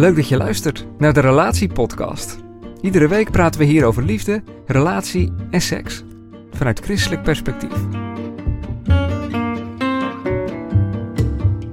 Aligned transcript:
Leuk 0.00 0.16
dat 0.16 0.28
je 0.28 0.36
luistert 0.36 0.86
naar 0.98 1.12
de 1.12 1.20
Relatiepodcast. 1.20 2.38
Iedere 2.80 3.08
week 3.08 3.30
praten 3.30 3.60
we 3.60 3.66
hier 3.66 3.84
over 3.84 4.02
liefde, 4.02 4.42
relatie 4.66 5.32
en 5.50 5.60
seks. 5.60 6.02
Vanuit 6.52 6.80
christelijk 6.80 7.22
perspectief. 7.22 7.72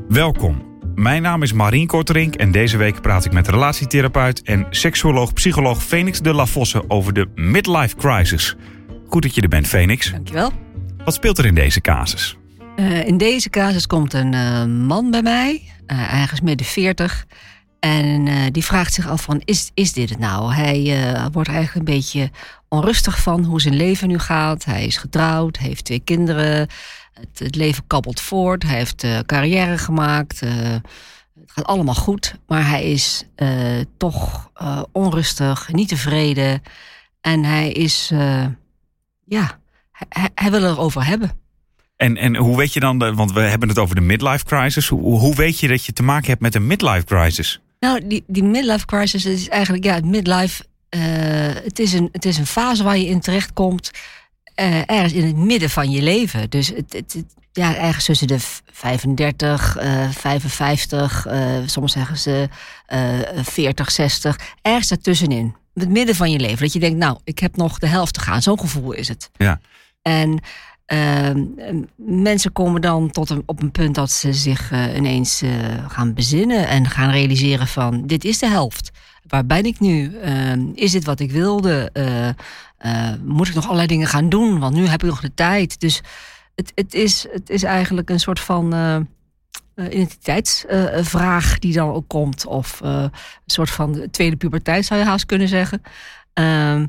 Welkom. 0.07 0.79
Mijn 0.95 1.21
naam 1.21 1.43
is 1.43 1.53
Marien 1.53 1.87
Korterink 1.87 2.35
en 2.35 2.51
deze 2.51 2.77
week 2.77 3.01
praat 3.01 3.25
ik 3.25 3.31
met 3.31 3.47
relatietherapeut 3.47 4.41
en 4.41 4.67
seksuoloog-psycholoog 4.69 5.83
Phoenix 5.83 6.21
de 6.21 6.33
La 6.33 6.45
Fosse 6.47 6.83
over 6.87 7.13
de 7.13 7.27
midlife 7.35 7.95
crisis. 7.95 8.55
Goed 9.07 9.21
dat 9.21 9.35
je 9.35 9.41
er 9.41 9.47
bent, 9.47 9.67
Phoenix. 9.67 10.11
Dankjewel. 10.11 10.51
Wat 11.05 11.13
speelt 11.13 11.37
er 11.37 11.45
in 11.45 11.55
deze 11.55 11.81
casus? 11.81 12.37
Uh, 12.75 13.07
in 13.07 13.17
deze 13.17 13.49
casus 13.49 13.87
komt 13.87 14.13
een 14.13 14.33
uh, 14.33 14.65
man 14.65 15.11
bij 15.11 15.21
mij, 15.21 15.61
uh, 15.87 16.13
ergens 16.13 16.41
midden 16.41 16.65
40. 16.65 17.25
En 17.79 18.51
die 18.51 18.63
vraagt 18.63 18.93
zich 18.93 19.07
af 19.07 19.21
van, 19.21 19.41
is, 19.45 19.71
is 19.73 19.93
dit 19.93 20.09
het 20.09 20.19
nou? 20.19 20.53
Hij 20.53 20.95
wordt 21.31 21.49
eigenlijk 21.49 21.87
een 21.87 21.95
beetje 21.95 22.31
onrustig 22.67 23.21
van 23.21 23.43
hoe 23.43 23.61
zijn 23.61 23.75
leven 23.75 24.07
nu 24.07 24.19
gaat. 24.19 24.65
Hij 24.65 24.85
is 24.85 24.97
getrouwd, 24.97 25.57
heeft 25.57 25.85
twee 25.85 25.99
kinderen. 25.99 26.67
Het, 27.37 27.55
leven 27.55 27.83
kabbelt 27.87 28.21
voort. 28.21 28.63
Hij 28.63 28.77
heeft 28.77 29.05
carrière 29.25 29.77
gemaakt. 29.77 30.39
het 30.39 30.81
gaat 31.45 31.65
allemaal 31.65 31.95
goed. 31.95 32.35
Maar 32.47 32.67
hij 32.67 32.91
is 32.91 33.25
toch 33.97 34.51
onrustig, 34.91 35.71
niet 35.71 35.87
tevreden. 35.87 36.61
En 37.21 37.43
hij 37.43 37.71
is, 37.71 38.11
ja, 39.25 39.59
hij, 39.91 40.29
hij 40.35 40.51
wil 40.51 40.63
erover 40.63 41.05
hebben. 41.05 41.31
En, 41.95 42.17
en 42.17 42.35
hoe 42.35 42.57
weet 42.57 42.73
je 42.73 42.79
dan, 42.79 43.15
want 43.15 43.31
we 43.31 43.39
hebben 43.39 43.69
het 43.69 43.77
over 43.77 43.95
de 43.95 44.01
midlife 44.01 44.45
crisis. 44.45 44.87
Hoe, 44.87 45.19
hoe 45.19 45.35
weet 45.35 45.59
je 45.59 45.67
dat 45.67 45.85
je 45.85 45.93
te 45.93 46.03
maken 46.03 46.27
hebt 46.27 46.41
met 46.41 46.55
een 46.55 46.67
midlife 46.67 47.05
crisis? 47.05 47.61
Nou, 47.79 48.07
die, 48.07 48.23
die 48.27 48.43
midlife 48.43 48.85
crisis 48.85 49.25
is 49.25 49.49
eigenlijk, 49.49 49.83
ja, 49.83 49.93
het 49.93 50.05
midlife. 50.05 50.65
Uh, 50.89 51.01
het, 51.63 51.79
is 51.79 51.93
een, 51.93 52.09
het 52.11 52.25
is 52.25 52.37
een 52.37 52.45
fase 52.45 52.83
waar 52.83 52.97
je 52.97 53.05
in 53.05 53.19
terechtkomt. 53.19 53.91
Uh, 54.59 54.89
ergens 54.89 55.13
in 55.13 55.25
het 55.25 55.35
midden 55.35 55.69
van 55.69 55.91
je 55.91 56.01
leven. 56.01 56.49
Dus 56.49 56.67
het, 56.67 56.93
het, 56.93 57.13
het 57.13 57.35
ja, 57.51 57.75
ergens 57.75 58.05
tussen 58.05 58.27
de 58.27 58.39
35, 58.71 59.77
uh, 59.81 60.09
55, 60.09 61.27
soms 61.65 61.91
zeggen 61.91 62.17
ze 62.17 62.49
40, 63.35 63.91
60. 63.91 64.39
Ergens 64.61 64.87
daartussenin. 64.87 65.55
Het 65.73 65.89
midden 65.89 66.15
van 66.15 66.31
je 66.31 66.39
leven. 66.39 66.57
Dat 66.57 66.73
je 66.73 66.79
denkt, 66.79 66.97
nou, 66.97 67.17
ik 67.23 67.39
heb 67.39 67.55
nog 67.55 67.79
de 67.79 67.87
helft 67.87 68.13
te 68.13 68.19
gaan. 68.19 68.41
Zo'n 68.41 68.59
gevoel 68.59 68.91
is 68.91 69.07
het. 69.07 69.29
Ja. 69.37 69.59
En 70.01 70.39
uh, 70.93 71.29
mensen 71.95 72.51
komen 72.51 72.81
dan 72.81 73.11
tot 73.11 73.29
een, 73.29 73.43
op 73.45 73.61
een 73.61 73.71
punt 73.71 73.95
dat 73.95 74.11
ze 74.11 74.33
zich 74.33 74.71
uh, 74.71 74.95
ineens 74.95 75.43
uh, 75.43 75.51
gaan 75.87 76.13
bezinnen 76.13 76.67
en 76.67 76.89
gaan 76.89 77.11
realiseren 77.11 77.67
van 77.67 78.05
dit 78.05 78.25
is 78.25 78.39
de 78.39 78.47
helft. 78.47 78.91
Waar 79.27 79.45
ben 79.45 79.65
ik 79.65 79.79
nu? 79.79 80.17
is 80.73 80.91
dit 80.91 81.05
wat 81.05 81.19
ik 81.19 81.31
wilde? 81.31 81.91
moet 83.23 83.47
ik 83.47 83.53
nog 83.53 83.63
allerlei 83.63 83.87
dingen 83.87 84.07
gaan 84.07 84.29
doen? 84.29 84.59
Want 84.59 84.75
nu 84.75 84.85
heb 84.85 85.03
ik 85.03 85.09
nog 85.09 85.21
de 85.21 85.33
tijd. 85.33 85.79
Dus 85.79 86.01
het, 86.55 86.71
het, 86.75 86.93
is, 86.93 87.27
het 87.31 87.49
is 87.49 87.63
eigenlijk 87.63 88.09
een 88.09 88.19
soort 88.19 88.39
van 88.39 88.73
identiteitsvraag 89.75 91.59
die 91.59 91.73
dan 91.73 91.91
ook 91.91 92.07
komt. 92.07 92.45
Of 92.45 92.79
een 92.81 93.11
soort 93.45 93.69
van 93.69 94.07
tweede 94.11 94.35
puberteit 94.35 94.85
zou 94.85 94.99
je 94.99 95.05
haast 95.05 95.25
kunnen 95.25 95.47
zeggen. 95.47 95.81
Ehm, 96.33 96.85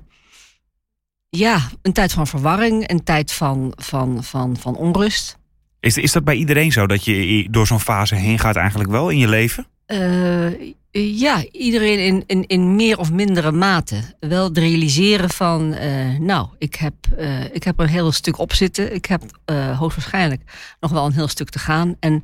ja, 1.30 1.68
een 1.82 1.92
tijd 1.92 2.12
van 2.12 2.26
verwarring, 2.26 2.90
een 2.90 3.04
tijd 3.04 3.32
van, 3.32 3.72
van, 3.76 4.24
van, 4.24 4.56
van 4.56 4.76
onrust. 4.76 5.36
Is, 5.80 5.96
is 5.96 6.12
dat 6.12 6.24
bij 6.24 6.34
iedereen 6.34 6.72
zo, 6.72 6.86
dat 6.86 7.04
je 7.04 7.46
door 7.50 7.66
zo'n 7.66 7.80
fase 7.80 8.14
heen 8.14 8.38
gaat 8.38 8.56
eigenlijk 8.56 8.90
wel 8.90 9.08
in 9.08 9.18
je 9.18 9.28
leven? 9.28 9.66
Uh, 9.86 10.72
ja, 10.90 11.44
iedereen 11.50 11.98
in, 11.98 12.24
in, 12.26 12.46
in 12.46 12.76
meer 12.76 12.98
of 12.98 13.12
mindere 13.12 13.52
mate. 13.52 14.14
Wel 14.20 14.44
het 14.44 14.58
realiseren 14.58 15.30
van, 15.30 15.74
uh, 15.74 16.18
nou, 16.18 16.48
ik 16.58 16.74
heb, 16.74 16.94
uh, 17.18 17.44
ik 17.44 17.62
heb 17.62 17.78
er 17.78 17.84
een 17.84 17.90
heel 17.90 18.12
stuk 18.12 18.38
op 18.38 18.52
zitten. 18.52 18.94
Ik 18.94 19.04
heb 19.04 19.22
hoogstwaarschijnlijk 19.76 20.42
nog 20.80 20.90
wel 20.90 21.06
een 21.06 21.12
heel 21.12 21.28
stuk 21.28 21.50
te 21.50 21.58
gaan. 21.58 21.96
En 22.00 22.22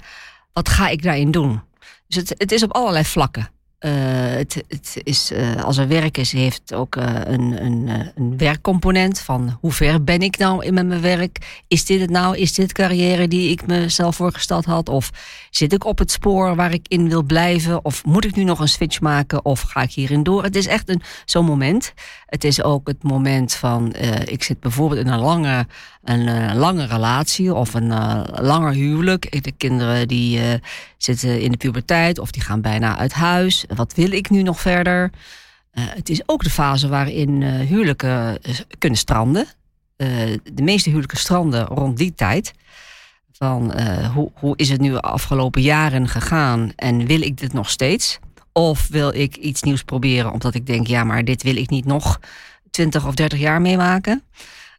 wat 0.53 0.69
ga 0.69 0.89
ik 0.89 1.03
daarin 1.03 1.31
doen? 1.31 1.61
Dus 2.07 2.17
het, 2.17 2.35
het 2.39 2.53
is 2.53 2.63
op 2.63 2.73
allerlei 2.73 3.05
vlakken. 3.05 3.49
Uh, 3.85 3.91
het, 3.91 4.65
is, 5.03 5.33
uh, 5.33 5.65
als 5.65 5.77
er 5.77 5.89
werk 5.89 6.19
is, 6.19 6.33
heeft 6.33 6.75
ook 6.75 6.97
uh, 6.97 7.05
een, 7.25 7.65
een, 7.65 7.89
een, 8.15 8.39
werkcomponent 8.39 9.21
van 9.21 9.59
hoe 9.61 9.73
ver 9.73 10.05
ben 10.05 10.21
ik 10.21 10.39
nou 10.39 10.65
in 10.65 10.75
met 10.75 10.87
mijn 10.87 11.01
werk? 11.01 11.63
Is 11.69 11.85
dit 11.85 12.01
het 12.01 12.11
nou? 12.11 12.37
Is 12.37 12.53
dit 12.53 12.73
carrière 12.73 13.29
die 13.29 13.51
ik 13.51 13.67
mezelf 13.67 14.17
voorgesteld 14.17 14.65
had? 14.65 14.89
Of 14.89 15.11
zit 15.51 15.73
ik 15.73 15.85
op 15.85 15.99
het 15.99 16.11
spoor 16.11 16.57
waar 16.57 16.73
ik 16.73 16.87
in 16.89 17.09
wil 17.09 17.23
blijven? 17.23 17.85
Of 17.85 18.05
moet 18.05 18.25
ik 18.25 18.37
nu 18.37 18.45
nog 18.45 18.61
een 18.61 18.69
switch 18.69 19.01
maken? 19.01 19.45
Of 19.45 19.61
ga 19.61 19.83
ik 19.83 19.93
hierin 19.93 20.23
door? 20.23 20.43
Het 20.43 20.57
is 20.57 20.67
echt 20.67 20.95
zo'n 21.25 21.45
moment. 21.45 21.95
Het 22.27 22.45
is 22.45 22.63
ook 22.63 22.87
het 22.87 23.03
moment 23.03 23.55
van, 23.55 23.95
ik 24.25 24.43
zit 24.43 24.61
bijvoorbeeld 24.61 25.01
in 25.01 25.13
een 25.13 25.21
lange, 25.21 25.67
een 26.05 26.57
lange 26.57 26.87
relatie 26.87 27.55
of 27.55 27.75
een 27.75 27.89
langer 28.41 28.73
huwelijk. 28.73 29.43
De 29.45 29.53
kinderen 29.53 30.09
die 30.09 30.41
zitten 30.99 31.41
in 31.41 31.51
de 31.51 31.57
puberteit 31.57 32.19
of 32.19 32.31
die 32.31 32.43
gaan 32.43 32.61
bijna 32.61 32.97
uit 32.97 33.13
huis. 33.13 33.65
Wat 33.75 33.95
wil 33.95 34.13
ik 34.13 34.31
nu 34.31 34.43
nog 34.43 34.61
verder? 34.61 35.11
Het 35.71 36.09
is 36.09 36.23
ook 36.27 36.43
de 36.43 36.51
fase 36.51 36.89
waarin 36.89 37.43
huwelijken 37.43 38.39
kunnen 38.79 38.99
stranden. 38.99 39.47
de 39.97 40.63
meeste 40.63 40.89
huwelijken 40.89 41.19
stranden 41.19 41.67
rond 41.67 41.97
die 41.97 42.15
tijd. 42.15 42.53
Van 43.33 43.81
hoe, 44.15 44.31
hoe 44.35 44.57
is 44.57 44.69
het 44.69 44.81
nu 44.81 44.91
de 44.91 45.01
afgelopen 45.01 45.63
jaren 45.63 46.09
gegaan 46.09 46.73
en 46.77 47.07
wil 47.07 47.21
ik 47.21 47.39
dit 47.39 47.53
nog 47.53 47.71
steeds? 47.71 48.19
Of 48.53 48.89
wil 48.89 49.15
ik 49.15 49.37
iets 49.37 49.63
nieuws 49.63 49.83
proberen 49.83 50.33
omdat 50.33 50.55
ik 50.55 50.67
denk, 50.67 50.87
ja, 50.87 51.05
maar 51.05 51.25
dit 51.25 51.43
wil 51.43 51.57
ik 51.57 51.71
niet 51.71 51.85
nog 51.85 52.21
20 52.71 53.07
of 53.07 53.15
30 53.15 53.39
jaar 53.39 53.61
meemaken? 53.61 54.23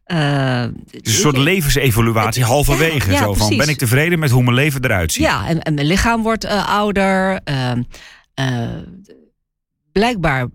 Uh, 0.06 0.64
dus 0.90 1.00
een 1.02 1.20
soort 1.20 1.36
levensevaluatie 1.36 2.42
het, 2.42 2.50
halverwege. 2.50 3.10
Ja, 3.10 3.18
zo 3.18 3.34
van, 3.34 3.56
ben 3.56 3.68
ik 3.68 3.78
tevreden 3.78 4.18
met 4.18 4.30
hoe 4.30 4.42
mijn 4.42 4.54
leven 4.54 4.84
eruit 4.84 5.12
ziet? 5.12 5.22
Ja, 5.22 5.46
en, 5.46 5.62
en 5.62 5.74
mijn 5.74 5.86
lichaam 5.86 6.22
wordt 6.22 6.44
uh, 6.44 6.68
ouder. 6.68 7.40
Uh, 7.50 8.68
blijkbaar 9.92 10.46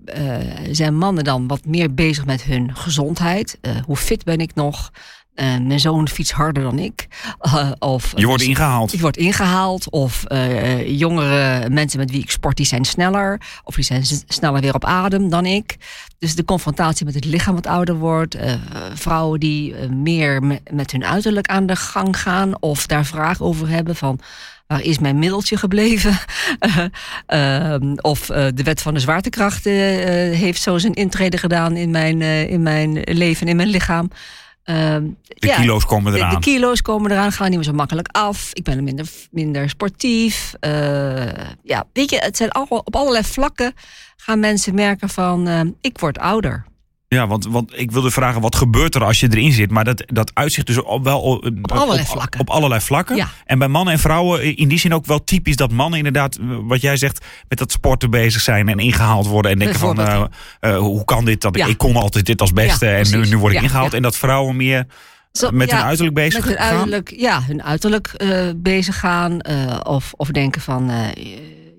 zijn 0.72 0.98
mannen 0.98 1.24
dan 1.24 1.48
wat 1.48 1.66
meer 1.66 1.94
bezig 1.94 2.26
met 2.26 2.44
hun 2.44 2.76
gezondheid. 2.76 3.60
hoe 3.86 3.96
fit 3.96 4.24
ben 4.24 4.38
ik 4.38 4.56
nog? 4.56 4.92
Uh, 5.36 5.58
mijn 5.58 5.80
zoon 5.80 6.08
fietst 6.08 6.32
harder 6.32 6.64
dan 6.64 6.80
ik. 6.80 7.08
Uh, 7.42 7.72
of, 7.80 8.14
je 8.16 8.26
wordt 8.26 8.44
ingehaald. 8.44 8.92
Je 8.92 9.00
wordt 9.00 9.18
ingehaald. 9.18 9.90
Of 9.90 10.24
uh, 10.28 11.00
jongere 11.00 11.70
mensen 11.70 12.00
met 12.00 12.12
wie 12.12 12.22
ik 12.22 12.32
sport, 12.32 12.58
die 12.58 12.66
zijn 12.66 12.86
sneller. 12.86 13.42
Of 13.64 13.76
die 13.76 13.84
zijn 13.84 14.04
sneller 14.28 14.62
weer 14.62 14.74
op 14.74 14.86
adem 14.86 15.30
dan 15.30 15.46
ik. 15.46 15.78
Dus 16.20 16.36
de 16.36 16.46
confrontatie 16.46 17.06
met 17.06 17.16
het 17.16 17.26
lichaam 17.26 17.56
wat 17.56 17.68
ouder 17.68 17.96
wordt. 17.96 18.38
vrouwen 18.94 19.40
die 19.40 19.76
meer 19.90 20.62
met 20.72 20.92
hun 20.92 21.06
uiterlijk 21.06 21.48
aan 21.48 21.66
de 21.66 21.76
gang 21.76 22.20
gaan. 22.20 22.62
Of 22.62 22.86
daar 22.86 23.06
vragen 23.06 23.46
over 23.46 23.70
hebben 23.70 23.96
van... 23.96 24.20
Waar 24.68 24.82
is 24.82 25.00
mijn 25.00 25.20
middeltje 25.20 25.58
gebleven? 25.58 26.18
Ehm, 27.26 27.94
of 27.96 28.26
de 28.26 28.64
wet 28.64 28.82
van 28.82 28.94
de 28.94 29.00
zwaartekracht 29.00 29.64
heeft 29.64 30.62
zo 30.62 30.78
zijn 30.78 30.94
intrede 30.94 31.38
gedaan 31.38 31.76
in 31.76 31.92
mijn, 31.92 32.22
in 32.22 32.62
mijn 32.62 33.00
leven, 33.04 33.48
in 33.48 33.56
mijn 33.56 33.68
lichaam. 33.68 34.10
Uh, 34.66 34.76
de 34.76 35.48
ja, 35.48 35.56
kilo's 35.56 35.86
komen 35.86 36.14
eraan. 36.14 36.30
De, 36.30 36.36
de, 36.36 36.42
kilo's 36.42 36.82
komen 36.82 37.12
eraan, 37.12 37.32
gaan 37.32 37.48
niet 37.48 37.56
meer 37.56 37.66
zo 37.66 37.74
makkelijk 37.74 38.08
af. 38.12 38.50
Ik 38.54 38.64
ben 38.64 38.84
minder, 38.84 39.08
minder 39.32 39.70
sportief. 39.70 40.54
Uh, 40.62 41.26
ja, 41.64 41.86
weet 41.94 42.10
je, 42.10 42.18
het 42.18 42.38
zijn 42.38 42.52
al, 42.52 42.66
op 42.70 42.96
allerlei 42.96 43.24
vlakken 43.24 43.74
gaan 44.16 44.40
mensen 44.40 44.76
merken 44.76 45.10
van 45.10 45.48
uh, 45.48 45.62
ik 45.82 46.00
word 46.00 46.18
ouder. 46.18 46.66
Ja, 47.16 47.28
want, 47.28 47.48
want 47.48 47.80
ik 47.80 47.92
wilde 47.92 48.12
vragen, 48.12 48.42
wat 48.42 48.56
gebeurt 48.56 48.96
er 48.96 49.04
als 49.04 49.20
je 49.20 49.28
erin 49.32 49.52
zit? 49.52 49.72
Maar 49.72 49.84
dat, 49.84 50.04
dat 50.06 50.32
uitzicht 50.34 50.68
dus 50.68 50.82
op, 50.82 51.04
wel 51.04 51.22
op, 51.22 51.46
op 51.46 51.72
allerlei 51.72 52.06
vlakken. 52.06 52.40
Op 52.40 52.50
allerlei 52.50 52.82
vlakken. 52.82 53.16
Ja. 53.16 53.30
En 53.46 53.60
bij 53.60 53.68
mannen 53.68 53.94
en 53.94 54.00
vrouwen 54.00 54.56
in 54.58 54.68
die 54.68 54.80
zin 54.80 54.94
ook 54.94 55.06
wel 55.06 55.24
typisch 55.24 55.56
dat 55.56 55.72
mannen 55.72 55.98
inderdaad, 55.98 56.38
wat 56.42 56.82
jij 56.82 56.98
zegt, 56.98 57.26
met 57.48 57.58
dat 57.58 57.72
sporten 57.72 58.10
bezig 58.10 58.42
zijn 58.42 58.70
en 58.70 58.80
ingehaald 58.80 59.28
worden. 59.28 59.52
En 59.52 59.60
denken 59.60 59.80
van, 59.80 60.00
uh, 60.00 60.24
uh, 60.62 60.78
hoe 60.78 61.06
kan 61.06 61.26
dit? 61.26 61.42
Dat 61.42 61.58
ja. 61.58 61.66
ik, 61.66 61.78
kon 61.78 61.96
altijd 61.96 62.26
dit 62.26 62.42
als 62.42 62.54
beste 62.54 62.86
ja, 62.86 62.98
en 62.98 63.12
nu, 63.12 63.28
nu 63.28 63.38
word 63.38 63.54
ik 63.54 63.62
ingehaald. 63.62 63.94
En 63.94 64.02
dat 64.02 64.18
vrouwen 64.18 64.56
meer 64.56 64.86
Zo, 65.32 65.52
met 65.52 65.70
ja, 65.70 65.76
hun 65.76 65.86
uiterlijk 65.86 66.16
bezig 66.16 66.46
met 66.46 66.58
hun 66.58 66.58
gaan? 66.58 66.72
uiterlijk, 66.72 67.14
ja, 67.16 67.44
hun 67.48 67.64
uiterlijk 67.64 68.08
eh, 68.08 68.50
bezig 68.56 69.00
gaan. 69.00 69.42
eh, 69.42 69.80
of, 69.84 70.14
of 70.16 70.28
denken 70.28 70.62
van, 70.62 70.90
eh, 70.90 71.26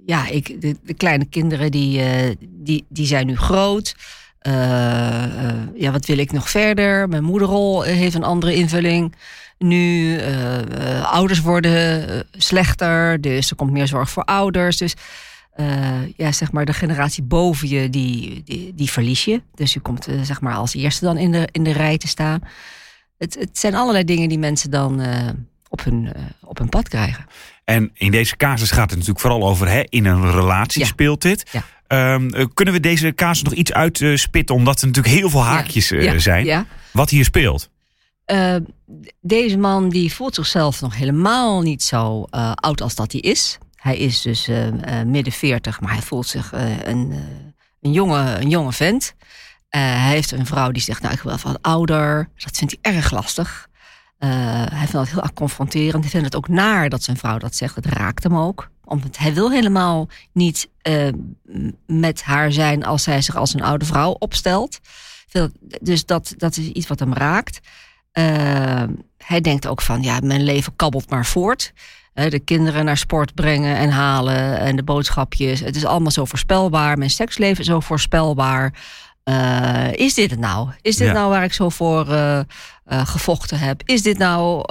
ja, 0.06 0.26
ik, 0.28 0.61
de, 0.61 0.76
de 0.85 0.94
kleine 0.94 1.25
kinderen 1.25 1.70
die, 1.70 2.00
eh, 2.02 2.37
die, 2.49 2.85
die 2.88 3.06
zijn 3.06 3.26
nu 3.26 3.37
groot. 3.37 3.94
Eh, 4.43 5.25
eh, 5.25 5.55
ja, 5.75 5.91
wat 5.91 6.06
wil 6.06 6.19
ik 6.19 6.33
nog 6.33 6.50
verder? 6.50 7.09
Mijn 7.09 7.25
moederrol 7.25 7.85
eh, 7.85 7.94
heeft 7.94 8.15
een 8.15 8.25
andere 8.25 8.55
invulling. 8.55 9.15
Nu, 9.59 10.19
ouders 11.03 11.41
worden 11.41 12.25
slechter, 12.33 13.21
dus 13.21 13.50
er 13.50 13.56
komt 13.56 13.71
meer 13.71 13.87
zorg 13.87 14.11
voor 14.11 14.25
ouders. 14.25 14.77
Dus 14.77 14.94
ja, 16.17 16.33
zeg 16.33 16.53
maar, 16.53 16.65
de 16.65 16.73
generatie 16.73 17.23
boven 17.23 17.69
je, 17.69 17.91
die, 17.91 18.43
die, 18.44 18.75
die 18.75 18.91
verlies 18.91 19.25
je. 19.25 19.43
Dus 19.55 19.73
je 19.73 19.81
komt 19.81 20.09
zeg 20.23 20.41
maar 20.41 20.55
als 20.55 20.75
eerste 20.75 21.05
dan 21.05 21.19
in 21.19 21.33
de, 21.33 21.49
in 21.53 21.65
de 21.65 21.73
rij 21.73 21.99
te 21.99 22.09
staan. 22.09 22.41
Het, 23.19 23.35
het 23.38 23.59
zijn 23.59 23.75
allerlei 23.75 24.05
dingen 24.05 24.29
die 24.29 24.38
mensen 24.38 24.71
dan 24.71 25.03
op, 25.69 25.85
hun, 25.85 26.12
op 26.41 26.59
hun 26.59 26.69
pad 26.69 26.88
krijgen. 26.88 27.27
En 27.65 27.91
in 27.95 28.11
deze 28.11 28.37
casus 28.37 28.71
gaat 28.71 28.91
het 28.91 28.99
natuurlijk 28.99 29.21
vooral 29.21 29.49
over 29.49 29.69
hè, 29.69 29.83
in 29.88 30.05
een 30.05 30.31
relatie 30.31 30.81
Ja. 30.81 30.87
speelt 30.87 31.23
dit. 31.23 31.50
Ja. 31.53 31.65
Ehm, 31.93 32.29
eh, 32.29 32.47
kunnen 32.55 32.75
we 32.75 32.81
deze 32.81 33.15
casus 33.15 33.43
nog 33.43 33.53
iets 33.53 33.73
uitspitten? 33.73 34.55
Omdat 34.55 34.81
er 34.81 34.87
natuurlijk 34.87 35.15
heel 35.15 35.31
veel 35.31 35.43
haakjes 35.43 35.91
eh, 35.91 36.03
Ja, 36.03 36.19
zijn. 36.19 36.44
Ja. 36.44 36.67
Wat 36.93 37.11
hier 37.11 37.25
speelt. 37.25 37.71
Eh, 38.25 38.56
deze 39.21 39.59
man 39.59 39.89
die 39.89 40.15
voelt 40.15 40.35
zichzelf 40.35 40.81
nog 40.81 40.97
helemaal 40.97 41.61
niet 41.61 41.83
zo 41.83 42.27
oud 42.55 42.81
als 42.81 42.94
dat 42.94 43.12
hij 43.12 43.21
is. 43.21 43.59
Hij 43.75 43.97
is 43.97 44.21
dus 44.21 44.49
eh, 44.49 45.03
midden 45.06 45.33
40, 45.33 45.81
maar 45.81 45.93
hij 45.93 46.03
voelt 46.03 46.27
zich 46.27 46.53
een, 46.85 47.15
een, 47.81 47.93
jonge, 47.93 48.37
een 48.41 48.49
jonge 48.49 48.73
vent. 48.73 49.15
Hij 49.69 50.11
heeft 50.11 50.31
een 50.31 50.47
vrouw 50.47 50.71
die 50.71 50.83
zegt, 50.83 51.03
nou 51.03 51.15
ik 51.15 51.21
wil 51.21 51.33
wel 51.33 51.53
wat 51.53 51.62
ouder. 51.62 52.29
Dat 52.37 52.56
vindt 52.56 52.77
hij 52.81 52.95
erg 52.95 53.11
lastig. 53.11 53.69
Hij 54.19 54.69
vindt 54.77 54.93
dat 54.93 55.09
heel 55.09 55.31
confronterend. 55.35 56.03
Hij 56.03 56.11
vindt 56.11 56.27
het 56.27 56.37
ook 56.37 56.49
naar 56.49 56.88
dat 56.88 57.03
zijn 57.03 57.17
vrouw 57.17 57.38
dat 57.38 57.56
zegt. 57.56 57.75
Het 57.75 57.87
raakt 57.87 58.23
hem 58.23 58.37
ook. 58.37 58.71
Omdat 58.84 59.17
hij 59.17 59.34
wil 59.34 59.50
helemaal 59.50 60.08
niet 60.32 60.69
eh, 60.82 61.08
met 61.87 62.23
haar 62.23 62.52
zijn 62.52 62.84
als 62.84 63.02
zij 63.02 63.23
zich 63.23 63.37
als 63.37 63.55
een 63.55 63.62
oude 63.62 63.84
vrouw 63.84 64.11
opstelt. 64.11 64.79
Dus 65.81 66.06
dat, 66.06 66.34
dat 66.37 66.56
is 66.56 66.67
iets 66.67 66.87
wat 66.87 66.99
hem 66.99 67.14
raakt. 67.14 67.61
Eh, 68.12 68.82
hij 69.17 69.40
denkt 69.40 69.67
ook 69.67 69.82
van, 69.82 70.02
ja, 70.02 70.19
mijn 70.23 70.43
leven 70.43 70.76
kabbelt 70.76 71.11
maar 71.11 71.26
voort. 71.26 71.73
De 72.14 72.40
kinderen 72.44 72.84
naar 72.84 72.96
sport 72.96 73.34
brengen 73.34 73.76
en 73.76 73.90
halen 73.90 74.58
en 74.58 74.76
de 74.76 74.82
boodschapjes. 74.82 75.61
Het 75.61 75.76
is 75.76 75.85
allemaal 75.85 76.11
zo 76.11 76.25
voorspelbaar. 76.25 76.99
Mijn 76.99 77.11
seksleven 77.11 77.58
is 77.61 77.67
zo 77.67 77.81
voorspelbaar. 77.81 78.75
Eh, 79.25 79.93
is 79.93 80.14
dit 80.14 80.31
het 80.31 80.40
nou? 80.40 80.69
Is 80.81 80.96
dit 80.96 81.06
Ja. 81.06 81.12
nou 81.12 81.31
waar 81.31 81.44
ik 81.44 81.52
zo 81.52 81.69
voor 81.69 82.06
gevochten 82.87 83.58
heb? 83.58 83.82
Is 83.85 84.02
dit 84.02 84.19
nou 84.19 84.64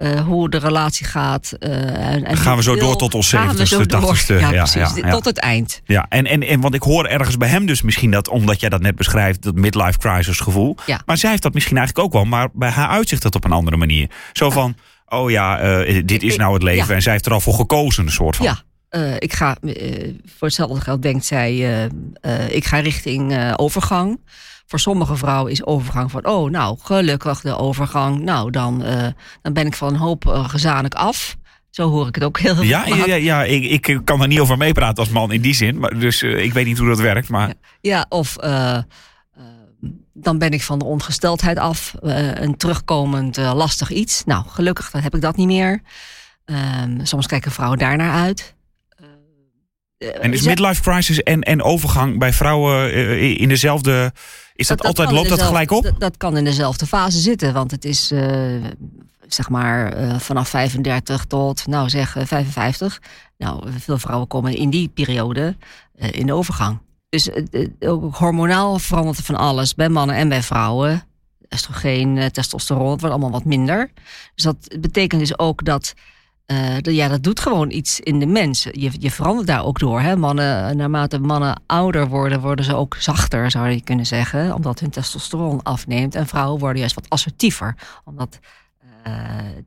eh, 0.00 0.20
hoe 0.20 0.50
de 0.50 0.58
relatie 0.58 1.06
gaat? 1.06 1.52
eh, 1.58 1.70
en, 2.12 2.24
en 2.24 2.36
Gaan 2.36 2.56
we 2.56 2.62
zo 2.62 2.74
wil- 2.74 2.84
door 2.86 2.96
tot 2.96 3.14
ons 3.14 3.28
gaan 3.30 3.48
we 3.56 3.62
70ste, 3.62 3.66
zo 3.66 3.84
door. 3.86 4.00
80ste. 4.16 4.34
Ja, 4.38 4.50
Ja, 4.50 4.62
precies. 4.62 4.94
ja. 5.02 5.10
Tot 5.10 5.24
het 5.24 5.38
eind. 5.38 5.80
Ja, 5.84 6.06
en, 6.08 6.26
en, 6.26 6.42
en 6.42 6.60
want 6.60 6.74
ik 6.74 6.82
hoor 6.82 7.06
ergens 7.06 7.36
bij 7.36 7.48
hem 7.48 7.66
dus 7.66 7.82
misschien 7.82 8.10
dat, 8.10 8.28
omdat 8.28 8.60
jij 8.60 8.68
dat 8.68 8.80
net 8.80 8.96
beschrijft, 8.96 9.42
dat 9.42 9.54
midlife 9.54 9.98
crisis 9.98 10.40
gevoel. 10.40 10.76
Ja. 10.86 11.00
Maar 11.06 11.16
zij 11.16 11.30
heeft 11.30 11.42
dat 11.42 11.54
misschien 11.54 11.76
eigenlijk 11.76 12.06
ook 12.06 12.12
wel, 12.12 12.24
maar 12.24 12.48
bij 12.52 12.70
haar 12.70 12.88
uitzicht 12.88 13.22
dat 13.22 13.34
op 13.34 13.44
een 13.44 13.52
andere 13.52 13.76
manier. 13.76 14.10
Zo 14.32 14.50
van, 14.50 14.74
oh 15.08 15.30
ja, 15.30 15.58
eh, 15.58 16.02
dit 16.04 16.22
is 16.22 16.36
nou 16.36 16.52
het 16.54 16.62
leven 16.62 16.94
en 16.94 17.02
zij 17.02 17.12
heeft 17.12 17.26
er 17.26 17.32
al 17.32 17.40
voor 17.40 17.54
gekozen, 17.54 18.04
een 18.06 18.12
soort 18.12 18.36
van. 18.36 18.46
Ja, 18.46 18.58
ik 19.18 19.32
ga, 19.32 19.56
voor 20.38 20.46
hetzelfde 20.48 20.80
geld 20.80 21.02
denkt 21.02 21.24
zij, 21.26 21.54
ik 22.48 22.64
ga 22.64 22.78
richting 22.78 23.52
overgang. 23.56 24.20
Voor 24.70 24.80
sommige 24.80 25.16
vrouwen 25.16 25.52
is 25.52 25.64
overgang 25.64 26.10
van, 26.10 26.26
oh 26.26 26.50
nou, 26.50 26.78
gelukkig 26.82 27.40
de 27.40 27.56
overgang. 27.56 28.20
Nou, 28.20 28.50
dan, 28.50 28.84
eh, 28.84 29.06
dan 29.42 29.52
ben 29.52 29.66
ik 29.66 29.74
van 29.74 29.88
een 29.88 30.00
hoop 30.00 30.26
eh, 30.26 30.48
gezamenlijk 30.48 30.94
af. 30.94 31.36
Zo 31.70 31.90
hoor 31.90 32.08
ik 32.08 32.14
het 32.14 32.24
ook 32.24 32.38
heel 32.38 32.62
Ja, 32.62 32.86
ja, 32.86 33.06
ja, 33.06 33.14
ja, 33.14 33.44
ik, 33.44 33.86
ik 33.86 34.00
kan 34.04 34.20
er 34.20 34.28
niet 34.28 34.40
over 34.40 34.56
meepraten 34.56 34.96
als 34.96 35.08
man 35.08 35.32
in 35.32 35.40
die 35.40 35.54
zin. 35.54 35.78
Maar 35.78 35.98
dus 35.98 36.22
eh, 36.22 36.44
ik 36.44 36.52
weet 36.52 36.66
niet 36.66 36.78
hoe 36.78 36.88
dat 36.88 36.98
werkt. 36.98 37.28
Maar 37.28 37.48
Ja. 37.48 37.54
Ja, 37.80 38.06
of 38.08 38.36
dan 40.12 40.38
ben 40.38 40.50
ik 40.50 40.62
van 40.62 40.78
de 40.78 40.84
ongesteldheid 40.84 41.58
af. 41.58 41.94
een 42.00 42.56
terugkomend 42.56 43.36
lastig 43.36 43.90
iets. 43.90 44.24
Nou, 44.24 44.44
gelukkig 44.48 44.90
dan 44.90 45.02
heb 45.02 45.14
ik 45.14 45.20
dat 45.20 45.36
niet 45.36 45.46
meer. 45.46 45.82
Ehm, 46.44 47.04
soms 47.04 47.26
kijken 47.26 47.50
vrouwen 47.50 47.78
daarnaar 47.78 48.12
uit. 48.12 48.54
Eh, 50.00 50.24
en 50.24 50.32
is 50.32 50.42
midlife 50.42 50.82
crisis 50.82 51.22
en, 51.22 51.40
en 51.40 51.62
overgang 51.62 52.18
bij 52.18 52.32
vrouwen 52.32 52.92
eh, 52.92 53.40
in 53.40 53.48
dezelfde. 53.48 54.12
Is 54.54 54.66
dat, 54.66 54.82
altijd, 54.82 55.10
loopt 55.10 55.28
dat 55.28 55.42
gelijk 55.42 55.70
op? 55.70 55.82
Dat, 55.82 56.00
dat 56.00 56.16
kan 56.16 56.36
in 56.36 56.44
dezelfde 56.44 56.86
fase 56.86 57.18
zitten. 57.18 57.52
Want 57.52 57.70
het 57.70 57.84
is 57.84 58.10
eh, 58.10 58.22
zeg 59.26 59.48
maar 59.48 59.92
eh, 59.92 60.18
vanaf 60.18 60.48
35 60.48 61.24
tot, 61.24 61.66
nou 61.66 61.88
zeg, 61.88 62.16
eh, 62.16 62.26
55. 62.26 63.00
Nou, 63.38 63.68
veel 63.78 63.98
vrouwen 63.98 64.28
komen 64.28 64.54
in 64.54 64.70
die 64.70 64.88
periode 64.88 65.56
eh, 65.96 66.12
in 66.12 66.26
de 66.26 66.32
overgang. 66.32 66.78
Dus 67.10 67.30
eh, 67.30 67.66
eh, 67.78 67.92
ook 67.92 68.16
hormonaal 68.16 68.78
verandert 68.78 69.18
er 69.18 69.24
van 69.24 69.36
alles 69.36 69.74
bij 69.74 69.88
mannen 69.88 70.16
en 70.16 70.28
bij 70.28 70.42
vrouwen. 70.42 71.02
Oestrogeen, 71.50 72.18
eh, 72.18 72.26
testosteron, 72.26 72.90
het 72.90 73.00
wordt 73.00 73.14
allemaal 73.14 73.38
wat 73.40 73.44
minder. 73.44 73.90
Dus 74.34 74.44
dat 74.44 74.76
betekent 74.80 75.20
dus 75.20 75.38
ook 75.38 75.64
dat. 75.64 75.94
Eh, 76.50 76.94
ja, 76.94 77.08
dat 77.08 77.22
doet 77.22 77.40
gewoon 77.40 77.70
iets 77.70 78.00
in 78.00 78.18
de 78.18 78.26
mens. 78.26 78.62
Je, 78.62 78.90
je 78.98 79.10
verandert 79.10 79.46
daar 79.46 79.64
ook 79.64 79.78
door. 79.78 80.00
Hè? 80.00 80.16
Mannen, 80.16 80.76
naarmate 80.76 81.18
mannen 81.18 81.62
ouder 81.66 82.08
worden, 82.08 82.40
worden 82.40 82.64
ze 82.64 82.74
ook 82.74 82.96
zachter, 82.98 83.50
zou 83.50 83.68
je 83.68 83.82
kunnen 83.82 84.06
zeggen. 84.06 84.54
Omdat 84.54 84.80
hun 84.80 84.90
testosteron 84.90 85.62
afneemt. 85.62 86.14
En 86.14 86.26
vrouwen 86.26 86.60
worden 86.60 86.78
juist 86.78 86.94
wat 86.94 87.08
assertiever. 87.08 87.76
Omdat 88.04 88.38
eh, 89.02 89.12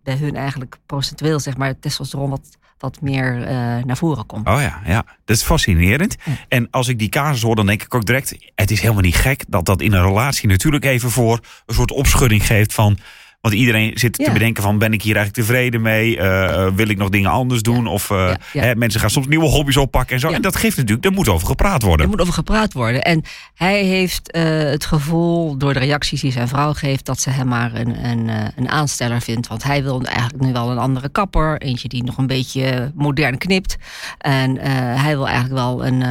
bij 0.03 0.15
hun 0.15 0.35
eigenlijk 0.35 0.77
procentueel, 0.85 1.39
zeg 1.39 1.57
maar, 1.57 1.67
het 1.67 1.81
testosteron 1.81 2.29
wat, 2.29 2.57
wat 2.77 3.01
meer 3.01 3.41
eh, 3.41 3.83
naar 3.83 3.97
voren 3.97 4.25
komt. 4.25 4.47
Oh 4.47 4.61
ja, 4.61 4.81
ja, 4.85 5.05
dat 5.25 5.35
is 5.35 5.43
fascinerend. 5.43 6.15
Ja. 6.25 6.33
En 6.47 6.67
als 6.71 6.87
ik 6.87 6.99
die 6.99 7.09
casus 7.09 7.41
hoor, 7.41 7.55
dan 7.55 7.65
denk 7.65 7.83
ik 7.83 7.95
ook 7.95 8.05
direct... 8.05 8.35
het 8.55 8.71
is 8.71 8.81
helemaal 8.81 9.01
niet 9.01 9.15
gek 9.15 9.43
dat 9.47 9.65
dat 9.65 9.81
in 9.81 9.93
een 9.93 10.05
relatie 10.05 10.49
natuurlijk 10.49 10.85
even 10.85 11.11
voor... 11.11 11.39
een 11.65 11.75
soort 11.75 11.91
opschudding 11.91 12.45
geeft 12.45 12.73
van... 12.73 12.97
Want 13.43 13.55
iedereen 13.55 13.91
zit 13.95 14.13
te 14.13 14.31
bedenken 14.33 14.63
van, 14.63 14.77
ben 14.77 14.93
ik 14.93 15.01
hier 15.01 15.15
eigenlijk 15.15 15.47
tevreden 15.47 15.81
mee? 15.81 16.17
Eh, 16.17 16.65
eh, 16.65 16.73
wil 16.75 16.87
ik 16.87 16.97
nog 16.97 17.09
dingen 17.09 17.29
anders 17.29 17.61
doen? 17.61 17.87
Of 17.87 18.09
eh, 18.09 18.33
Ja. 18.53 18.61
Hè, 18.61 18.75
mensen 18.75 18.99
gaan 18.99 19.09
soms 19.09 19.27
nieuwe 19.27 19.45
hobby's 19.45 19.77
oppakken 19.77 20.13
en 20.15 20.19
zo. 20.21 20.29
En 20.29 20.41
dat 20.41 20.55
geeft 20.55 20.75
natuurlijk, 20.77 21.03
daar 21.03 21.11
moet 21.11 21.27
over 21.29 21.47
gepraat 21.47 21.81
worden. 21.81 22.05
Er 22.05 22.11
moet 22.11 22.21
over 22.21 22.33
gepraat 22.33 22.73
worden. 22.73 23.01
En 23.01 23.23
hij 23.55 23.83
heeft 23.83 24.37
het 24.37 24.85
gevoel, 24.85 25.57
door 25.57 25.73
de 25.73 25.79
reacties 25.79 26.21
die 26.21 26.31
zijn 26.31 26.47
vrouw 26.47 26.73
geeft, 26.73 27.05
dat 27.05 27.19
ze 27.19 27.29
hem 27.29 27.47
maar 27.47 27.75
een, 27.75 28.05
een, 28.05 28.29
een 28.55 28.69
aansteller 28.69 29.21
vindt. 29.21 29.47
Want 29.47 29.63
hij 29.63 29.83
wil 29.83 30.01
eigenlijk 30.03 30.43
nu 30.43 30.51
wel 30.51 30.71
een 30.71 30.77
andere 30.77 31.09
kapper. 31.09 31.61
Eentje 31.61 31.87
die 31.87 32.03
nog 32.03 32.17
een 32.17 32.27
beetje 32.27 32.91
modern 32.95 33.37
knipt. 33.37 33.77
En 34.17 34.57
hij 34.97 35.15
wil 35.15 35.27
eigenlijk 35.27 35.55
wel, 35.55 35.85
een, 35.85 36.03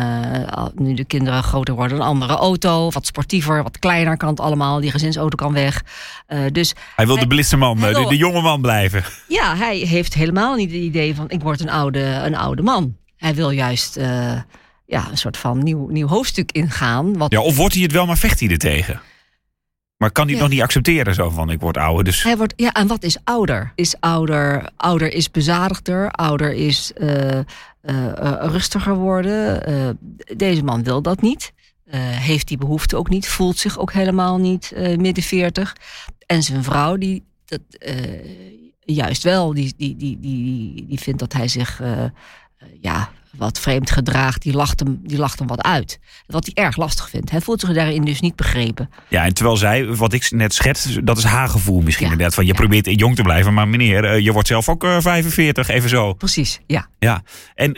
nu 0.75 0.95
de 0.95 1.05
kinderen 1.05 1.43
groter 1.43 1.75
worden, 1.75 1.97
een 1.97 2.03
andere 2.03 2.35
auto. 2.35 2.91
Wat 2.91 3.07
sportiever, 3.07 3.63
wat 3.63 3.79
kleiner 3.79 4.17
kan 4.17 4.29
het 4.29 4.41
allemaal. 4.41 4.81
Die 4.81 4.91
gezinsauto 4.91 5.37
kan 5.37 5.53
weg. 5.53 5.83
Dus 6.53 6.75
Hij 6.97 7.07
wil 7.07 7.21
de 7.23 7.35
blitse 7.35 7.57
man, 7.57 7.79
hij 7.79 7.93
eh, 7.93 8.03
de, 8.03 8.09
de 8.09 8.17
jonge 8.17 8.41
man 8.41 8.61
blijven. 8.61 9.05
ja, 9.29 9.57
hij 9.57 9.77
heeft 9.77 10.15
helemaal 10.15 10.55
niet 10.55 10.71
het 10.71 10.81
idee 10.81 11.15
van 11.15 11.31
ik 11.31 11.43
word 11.43 11.61
een 11.61 11.71
oude, 11.71 12.01
een 12.01 12.37
oude 12.37 12.63
man. 12.63 12.97
Hij 13.17 13.35
wil 13.35 13.51
juist 13.51 13.97
eh, 13.97 14.07
ja, 14.87 15.11
een 15.11 15.19
soort 15.19 15.37
van 15.37 15.63
nieuw, 15.63 15.89
nieuw 15.89 16.07
hoofdstuk 16.09 16.53
ingaan. 16.53 17.17
Wat 17.19 17.33
Ja, 17.33 17.41
of 17.41 17.57
wordt 17.57 17.75
hij 17.75 17.83
het 17.83 17.93
wel, 17.93 18.07
maar 18.07 18.19
vecht 18.19 18.41
hij 18.41 18.49
er 18.49 18.59
tegen? 18.59 19.01
Maar 19.97 20.11
kan 20.11 20.27
hij 20.27 20.35
Ja. 20.35 20.41
nog 20.41 20.51
niet 20.51 20.63
accepteren 20.63 21.15
zo 21.15 21.31
van, 21.31 21.51
ik 21.51 21.61
word 21.61 21.77
ouder, 21.77 22.05
dus... 22.05 22.23
Hij 22.23 22.37
wordt, 22.37 22.53
ja, 22.57 22.73
en 22.73 22.87
wat 22.87 23.03
is 23.03 23.17
ouder? 23.25 23.73
Is 23.75 23.95
ouder, 24.01 24.71
ouder 24.77 25.13
is 25.13 25.31
bezadigder, 25.31 26.11
ouder 26.11 26.53
is 26.53 26.93
eh, 26.93 27.41
rustiger 28.41 28.95
worden. 28.95 29.99
Deze 30.37 30.63
man 30.63 30.83
wil 30.83 31.03
dat 31.03 31.23
niet. 31.23 31.53
Heeft 32.01 32.49
die 32.49 32.57
behoefte 32.59 32.97
ook 32.97 33.09
niet, 33.09 33.29
voelt 33.29 33.59
zich 33.59 33.79
ook 33.79 33.93
helemaal 33.93 34.39
niet 34.39 34.73
eh, 34.73 34.97
midden 34.97 35.25
40. 35.25 35.77
En 36.33 36.43
zijn 36.43 36.63
vrouw, 36.65 36.97
die 36.97 37.25
dat, 37.45 37.61
eh, 37.79 37.95
juist 38.81 39.23
wel, 39.23 39.55
die, 39.55 39.75
die, 39.77 39.97
die, 39.97 40.21
die, 40.21 40.87
die 40.89 40.99
vindt 40.99 41.19
dat 41.19 41.33
hij 41.33 41.49
zich 41.49 41.81
eh, 41.81 42.05
eh, 42.05 42.11
ja, 42.81 43.11
wat 43.31 43.59
vreemd 43.59 43.91
gedraagt. 43.91 44.43
Die 44.43 44.53
lacht, 44.53 44.81
hem, 44.81 45.01
die 45.03 45.19
lacht 45.19 45.39
hem 45.39 45.49
wat 45.49 45.63
uit. 45.63 45.99
Wat 46.27 46.51
hij 46.53 46.65
erg 46.65 46.77
lastig 46.77 47.11
vindt. 47.11 47.31
Hij 47.31 47.41
voelt 47.41 47.61
zich 47.61 47.73
daarin 47.73 48.05
dus 48.05 48.21
niet 48.21 48.37
begrepen. 48.37 48.91
Ja, 49.09 49.25
en 49.25 49.35
terwijl 49.35 49.57
zij, 49.57 49.87
wat 49.87 50.13
ik 50.13 50.31
net 50.31 50.55
schets, 50.55 50.99
dat 51.05 51.19
is 51.19 51.25
haar 51.25 51.49
gevoel 51.49 51.81
misschien 51.81 52.07
Ja. 52.07 52.13
inderdaad. 52.13 52.35
Van 52.35 52.45
je 52.47 52.53
Ja. 52.53 52.59
probeert 52.59 53.01
jong 53.01 53.17
te 53.17 53.23
blijven, 53.23 53.55
maar 53.55 53.69
meneer, 53.69 54.21
je 54.21 54.33
wordt 54.33 54.49
zelf 54.49 54.69
ook 54.69 54.85
eh, 54.85 55.01
45, 55.01 55.69
even 55.69 55.89
zo. 55.89 56.13
Precies, 56.15 56.61
ja. 56.67 56.87
Ja. 56.99 57.23
En 57.55 57.77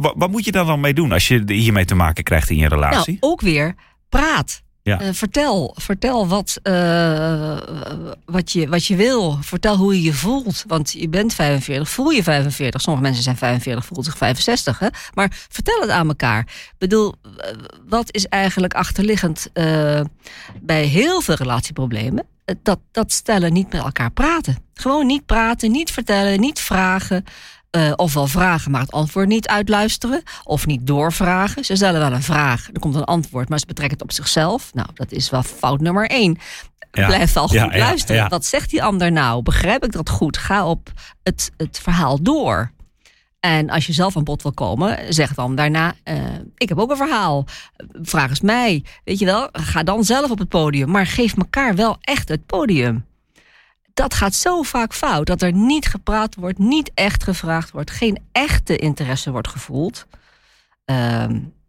wat, 0.00 0.14
wat 0.16 0.30
moet 0.30 0.44
je 0.44 0.52
daar 0.52 0.66
dan 0.66 0.80
mee 0.80 0.94
doen 0.94 1.12
als 1.12 1.28
je 1.28 1.42
hiermee 1.46 1.84
te 1.84 1.94
maken 1.94 2.24
krijgt 2.24 2.50
in 2.50 2.56
je 2.56 2.68
relatie? 2.68 3.16
Nou, 3.20 3.32
ook 3.32 3.40
weer 3.40 3.74
praat. 4.08 4.62
Ja. 4.82 5.00
Eh, 5.00 5.08
vertel, 5.12 5.74
vertel 5.78 6.28
wat, 6.28 6.58
eh, 6.62 7.58
wat, 8.24 8.52
je, 8.52 8.68
wat 8.68 8.86
je 8.86 8.96
wil. 8.96 9.38
Vertel 9.40 9.76
hoe 9.76 9.94
je 9.94 10.02
je 10.02 10.12
voelt. 10.12 10.64
Want 10.66 10.92
je 10.92 11.08
bent 11.08 11.34
45, 11.34 11.88
voel 11.88 12.10
je 12.10 12.22
45. 12.22 12.80
Sommige 12.80 13.04
mensen 13.04 13.22
zijn 13.22 13.36
45, 13.36 13.86
voelt 13.86 14.04
zich 14.04 14.16
65. 14.16 14.78
Hè? 14.78 14.88
Maar 15.14 15.46
vertel 15.48 15.80
het 15.80 15.90
aan 15.90 16.08
elkaar. 16.08 16.40
Ik 16.40 16.74
bedoel, 16.78 17.14
eh, 17.36 17.50
wat 17.88 18.14
is 18.14 18.26
eigenlijk 18.26 18.74
achterliggend 18.74 19.50
bij 20.62 20.84
heel 20.84 21.20
veel 21.20 21.34
relatieproblemen? 21.34 22.26
dat, 22.62 22.78
dat 22.90 23.12
stellen 23.12 23.52
niet 23.52 23.72
met 23.72 23.82
elkaar 23.82 24.10
praten. 24.10 24.56
Gewoon 24.74 25.06
niet 25.06 25.26
praten, 25.26 25.70
niet 25.70 25.90
vertellen, 25.90 26.40
niet 26.40 26.60
vragen. 26.60 27.24
Uh, 27.76 27.92
ofwel 27.96 28.26
vragen, 28.26 28.70
maar 28.70 28.80
het 28.80 28.92
antwoord 28.92 29.28
niet 29.28 29.48
uitluisteren. 29.48 30.22
Of 30.44 30.66
niet 30.66 30.86
doorvragen. 30.86 31.64
Ze 31.64 31.76
stellen 31.76 32.00
wel 32.00 32.12
een 32.12 32.22
vraag, 32.22 32.68
er 32.72 32.80
komt 32.80 32.94
een 32.94 33.04
antwoord, 33.04 33.48
maar 33.48 33.58
ze 33.58 33.66
betrekken 33.66 33.98
het 33.98 34.06
op 34.06 34.12
zichzelf. 34.14 34.74
Nou, 34.74 34.88
dat 34.94 35.12
is 35.12 35.30
wel 35.30 35.42
fout 35.42 35.80
nummer 35.80 36.08
één. 36.08 36.38
Ja. 36.92 37.06
Blijf 37.06 37.36
al 37.36 37.48
goed 37.48 37.56
ja, 37.56 37.78
luisteren. 37.78 38.28
Wat 38.28 38.44
zegt 38.44 38.70
die 38.70 38.82
ander 38.82 39.12
nou? 39.12 39.42
Begrijp 39.42 39.84
ik 39.84 39.92
dat 39.92 40.10
goed? 40.10 40.36
Ga 40.36 40.66
op 40.66 40.92
het, 41.22 41.50
het 41.56 41.78
verhaal 41.82 42.22
door. 42.22 42.72
En 43.40 43.70
als 43.70 43.86
je 43.86 43.92
zelf 43.92 44.16
aan 44.16 44.24
bod 44.24 44.42
wil 44.42 44.52
komen, 44.52 45.14
zeg 45.14 45.34
dan 45.34 45.54
daarna: 45.54 45.94
uh, 46.04 46.14
Ik 46.56 46.68
heb 46.68 46.78
ook 46.78 46.90
een 46.90 46.96
verhaal. 46.96 47.44
Vraag 48.02 48.28
eens 48.30 48.40
mij. 48.40 48.84
Weet 49.04 49.18
je 49.18 49.24
wel, 49.24 49.48
ga 49.52 49.82
dan 49.82 50.04
zelf 50.04 50.30
op 50.30 50.38
het 50.38 50.48
podium. 50.48 50.90
Maar 50.90 51.06
geef 51.06 51.36
elkaar 51.36 51.74
wel 51.74 51.96
echt 52.00 52.28
het 52.28 52.46
podium. 52.46 53.04
Dat 53.94 54.14
gaat 54.14 54.34
zo 54.34 54.62
vaak 54.62 54.94
fout 54.94 55.26
dat 55.26 55.42
er 55.42 55.52
niet 55.52 55.86
gepraat 55.86 56.34
wordt, 56.34 56.58
niet 56.58 56.90
echt 56.94 57.22
gevraagd 57.24 57.70
wordt, 57.70 57.90
geen 57.90 58.18
echte 58.32 58.76
interesse 58.76 59.30
wordt 59.30 59.48
gevoeld. 59.48 60.06
Uh, 60.86 61.24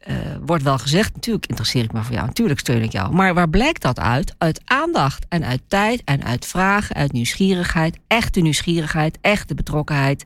uh, 0.07 0.15
wordt 0.45 0.63
wel 0.63 0.77
gezegd, 0.77 1.13
natuurlijk 1.13 1.45
interesseer 1.45 1.83
ik 1.83 1.93
me 1.93 2.03
voor 2.03 2.13
jou, 2.13 2.25
natuurlijk 2.25 2.59
steun 2.59 2.81
ik 2.81 2.91
jou. 2.91 3.13
Maar 3.13 3.33
waar 3.33 3.49
blijkt 3.49 3.81
dat 3.81 3.99
uit? 3.99 4.35
Uit 4.37 4.61
aandacht 4.65 5.25
en 5.29 5.45
uit 5.45 5.61
tijd 5.67 6.01
en 6.03 6.23
uit 6.23 6.45
vragen, 6.45 6.95
uit 6.95 7.11
nieuwsgierigheid, 7.11 7.99
echte 8.07 8.39
nieuwsgierigheid, 8.39 9.17
echte 9.21 9.55
betrokkenheid. 9.55 10.25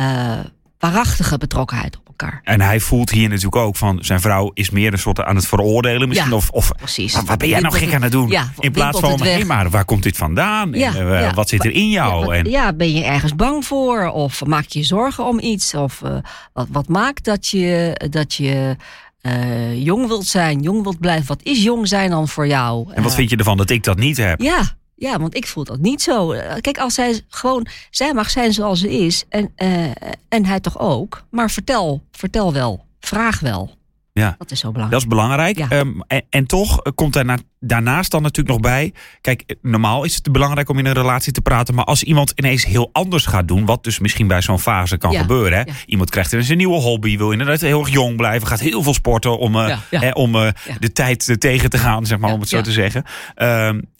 Uh, 0.00 0.38
waarachtige 0.78 1.38
betrokkenheid 1.38 1.96
op 1.96 2.06
elkaar. 2.06 2.40
En 2.44 2.60
hij 2.60 2.80
voelt 2.80 3.10
hier 3.10 3.28
natuurlijk 3.28 3.56
ook 3.56 3.76
van 3.76 3.98
zijn 4.00 4.20
vrouw 4.20 4.50
is 4.54 4.70
meer 4.70 4.92
een 4.92 4.98
soort 4.98 5.22
aan 5.22 5.36
het 5.36 5.46
veroordelen 5.46 6.08
misschien. 6.08 6.30
Ja, 6.30 6.36
of, 6.36 6.50
of 6.50 6.72
precies. 6.76 7.22
Wat 7.22 7.38
ben 7.38 7.48
jij 7.48 7.60
nou 7.60 7.74
gek 7.74 7.94
aan 7.94 8.02
het 8.02 8.12
doen? 8.12 8.28
Ja, 8.28 8.52
In 8.58 8.72
plaats 8.72 9.00
van, 9.00 9.22
hé 9.22 9.44
maar, 9.44 9.70
waar 9.70 9.84
komt 9.84 10.02
dit 10.02 10.16
vandaan? 10.16 10.72
Ja, 10.72 10.94
en, 10.94 11.06
uh, 11.06 11.32
wat 11.32 11.48
zit 11.48 11.64
er 11.64 11.72
in 11.72 11.90
jou? 11.90 12.26
Ja, 12.26 12.38
en, 12.38 12.50
ja, 12.50 12.72
ben 12.72 12.92
je 12.92 13.04
ergens 13.04 13.34
bang 13.34 13.64
voor? 13.64 14.10
Of 14.10 14.44
maak 14.44 14.66
je 14.68 14.78
je 14.78 14.84
zorgen 14.84 15.26
om 15.26 15.38
iets? 15.40 15.74
Of 15.74 16.00
uh, 16.04 16.16
wat, 16.52 16.66
wat 16.70 16.88
maakt 16.88 17.24
dat 17.24 17.46
je, 17.46 18.00
dat 18.10 18.34
je 18.34 18.76
uh, 19.22 19.84
jong 19.84 20.06
wilt 20.06 20.26
zijn, 20.26 20.60
jong 20.60 20.82
wilt 20.82 21.00
blijven? 21.00 21.26
Wat 21.26 21.42
is 21.42 21.62
jong 21.62 21.88
zijn 21.88 22.10
dan 22.10 22.28
voor 22.28 22.46
jou? 22.46 22.92
En 22.92 23.02
wat 23.02 23.14
vind 23.14 23.30
je 23.30 23.36
ervan 23.36 23.56
dat 23.56 23.70
ik 23.70 23.84
dat 23.84 23.98
niet 23.98 24.16
heb? 24.16 24.40
Ja, 24.40 24.76
ja, 24.96 25.18
want 25.18 25.36
ik 25.36 25.46
voel 25.46 25.64
dat 25.64 25.78
niet 25.78 26.02
zo. 26.02 26.34
Kijk, 26.60 26.78
als 26.78 26.94
zij 26.94 27.20
gewoon, 27.28 27.66
zij 27.90 28.14
mag 28.14 28.30
zijn 28.30 28.52
zoals 28.52 28.80
ze 28.80 28.98
is 28.98 29.24
en, 29.28 29.52
uh, 29.56 29.84
en 30.28 30.44
hij 30.44 30.60
toch 30.60 30.78
ook. 30.78 31.24
Maar 31.30 31.50
vertel, 31.50 32.02
vertel 32.10 32.52
wel, 32.52 32.84
vraag 33.00 33.40
wel. 33.40 33.74
Ja, 34.12 34.34
dat 34.38 34.50
is 34.50 34.60
zo 34.60 34.72
belangrijk. 34.72 34.90
Dat 34.90 35.00
is 35.00 35.16
belangrijk. 35.16 35.58
Ja. 35.58 35.78
Um, 35.78 36.02
en, 36.06 36.22
en, 36.30 36.46
toch 36.46 36.82
komt 36.94 37.12
daarna, 37.12 37.38
daarnaast 37.60 38.10
dan 38.10 38.22
natuurlijk 38.22 38.56
nog 38.56 38.72
bij. 38.72 38.92
Kijk, 39.20 39.56
normaal 39.62 40.04
is 40.04 40.14
het 40.14 40.32
belangrijk 40.32 40.68
om 40.68 40.78
in 40.78 40.86
een 40.86 40.92
relatie 40.92 41.32
te 41.32 41.40
praten. 41.40 41.74
Maar 41.74 41.84
als 41.84 42.02
iemand 42.02 42.32
ineens 42.34 42.64
heel 42.64 42.88
anders 42.92 43.26
gaat 43.26 43.48
doen. 43.48 43.64
Wat 43.64 43.84
dus 43.84 43.98
misschien 43.98 44.26
bij 44.26 44.42
zo'n 44.42 44.58
fase 44.58 44.98
kan 44.98 45.10
Ja, 45.10 45.20
gebeuren. 45.20 45.58
Hè? 45.58 45.64
ja. 45.64 45.72
Iemand 45.86 46.10
krijgt 46.10 46.32
ineens 46.32 46.48
een 46.48 46.56
nieuwe 46.56 46.80
hobby. 46.80 47.16
Wil 47.16 47.32
inderdaad 47.32 47.60
heel 47.60 47.80
erg 47.80 47.92
jong 47.92 48.16
blijven. 48.16 48.48
Gaat 48.48 48.60
heel 48.60 48.82
veel 48.82 48.94
sporten 48.94 49.38
om, 49.38 49.56
uh. 49.56 49.78
Hè, 49.90 50.10
om 50.10 50.34
uh, 50.34 50.48
de 50.78 50.92
tijd 50.92 51.36
tegen 51.38 51.70
te 51.70 51.78
gaan. 51.78 52.06
Zeg 52.06 52.18
maar, 52.18 52.32
om 52.32 52.40
het 52.40 52.48
zo 52.48 52.60
te 52.60 52.72
zeggen. 52.72 53.04
Um, 53.36 53.94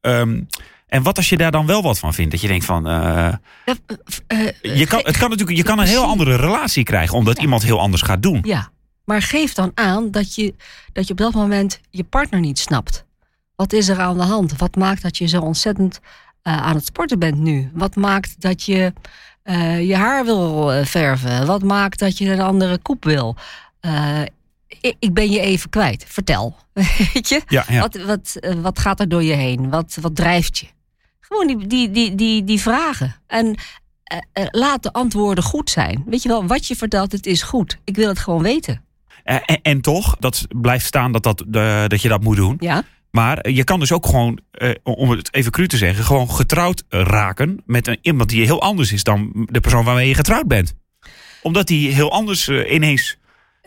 um, 0.00 0.46
en 0.86 1.02
wat 1.02 1.16
als 1.16 1.28
je 1.28 1.36
daar 1.36 1.50
dan 1.50 1.66
wel 1.66 1.82
wat 1.82 1.98
van 1.98 2.14
vindt? 2.14 2.30
Dat 2.30 2.40
je 2.40 2.48
denkt 2.48 2.64
van. 2.64 2.88
Uh, 2.88 2.92
Ja, 3.64 3.74
eh, 4.26 4.46
je 4.62 4.86
kan, 4.86 5.00
het 5.04 5.16
kan 5.16 5.30
natuurlijk, 5.30 5.58
je 5.58 5.64
kan 5.64 5.78
een 5.78 5.86
heel 5.86 6.04
andere 6.04 6.36
relatie 6.36 6.82
krijgen. 6.84 7.16
Omdat 7.16 7.36
Ja. 7.36 7.42
iemand 7.42 7.62
heel 7.62 7.80
anders 7.80 8.02
gaat 8.02 8.22
doen. 8.22 8.40
Ja, 8.44 8.70
maar 9.04 9.22
geef 9.22 9.52
dan 9.54 9.70
aan 9.74 10.10
dat 10.10 10.34
je, 10.34 10.54
dat 10.92 11.06
je 11.06 11.12
op 11.12 11.18
dat 11.18 11.32
moment 11.34 11.80
je 11.90 12.04
partner 12.04 12.40
niet 12.40 12.58
snapt. 12.58 13.04
Wat 13.56 13.72
is 13.72 13.88
er 13.88 14.00
aan 14.00 14.16
de 14.16 14.22
hand? 14.24 14.56
Wat 14.56 14.76
maakt 14.76 15.02
dat 15.02 15.16
je 15.16 15.26
zo 15.26 15.40
ontzettend 15.40 16.00
eh, 16.42 16.56
aan 16.56 16.74
het 16.74 16.84
sporten 16.84 17.18
bent 17.18 17.38
nu? 17.38 17.70
Wat 17.74 17.96
maakt 17.96 18.40
dat 18.40 18.62
je 18.64 18.92
eh, 19.42 19.88
je 19.88 19.96
haar 19.96 20.24
wil 20.24 20.72
eh, 20.72 20.84
verven? 20.84 21.46
Wat 21.46 21.62
maakt 21.62 21.98
dat 21.98 22.18
je 22.18 22.30
een 22.32 22.40
andere 22.40 22.78
koep 22.78 23.04
wil? 23.04 23.36
Ik, 24.98 25.14
ben 25.14 25.30
je 25.30 25.40
even 25.40 25.70
kwijt. 25.70 26.04
Vertel. 26.08 26.56
Weet 27.14 27.28
je? 27.28 27.42
Ja, 27.46 27.64
ja. 27.68 27.80
Wat, 27.80 27.96
wat, 27.96 28.36
eh, 28.40 28.54
wat 28.54 28.78
gaat 28.78 29.00
er 29.00 29.08
door 29.08 29.22
je 29.22 29.32
heen? 29.32 29.70
Wat, 29.70 29.98
wat 30.00 30.16
drijft 30.16 30.58
je? 30.58 30.66
Gewoon 31.20 31.46
die, 31.46 31.66
die, 31.66 31.90
die, 31.90 32.14
die, 32.14 32.44
die 32.44 32.60
vragen. 32.60 33.14
En 33.26 33.54
eh, 34.04 34.18
eh, 34.32 34.46
laat 34.50 34.82
de 34.82 34.92
antwoorden 34.92 35.44
goed 35.44 35.70
zijn. 35.70 36.04
Weet 36.06 36.22
je 36.22 36.28
wel, 36.28 36.46
wat 36.46 36.66
je 36.66 36.76
vertelt, 36.76 37.12
het 37.12 37.26
is 37.26 37.42
goed. 37.42 37.78
Ik 37.84 37.96
wil 37.96 38.08
het 38.08 38.18
gewoon 38.18 38.42
weten. 38.42 38.84
En, 39.24 39.42
en, 39.62 39.80
toch, 39.80 40.16
dat 40.18 40.46
blijft 40.48 40.86
staan 40.86 41.12
dat, 41.12 41.22
dat, 41.22 41.44
dat 41.90 42.02
je 42.02 42.08
dat 42.08 42.22
moet 42.22 42.36
doen. 42.36 42.56
Ja? 42.58 42.84
Maar 43.10 43.50
je 43.50 43.64
kan 43.64 43.80
dus 43.80 43.92
ook 43.92 44.06
gewoon, 44.06 44.38
eh, 44.50 44.70
om 44.82 45.10
het 45.10 45.34
even 45.34 45.52
cru 45.52 45.68
te 45.68 45.76
zeggen, 45.76 46.04
gewoon 46.04 46.30
getrouwd 46.30 46.84
raken 46.88 47.62
met 47.66 47.86
een, 47.86 47.98
iemand 48.02 48.28
die 48.28 48.44
heel 48.44 48.62
anders 48.62 48.92
is 48.92 49.02
dan 49.02 49.46
de 49.50 49.60
persoon 49.60 49.84
waarmee 49.84 50.08
je 50.08 50.14
getrouwd 50.14 50.46
bent. 50.46 50.74
Omdat 51.42 51.66
die 51.66 51.92
heel 51.92 52.12
anders 52.12 52.48
eh, 52.48 52.72
ineens 52.72 53.18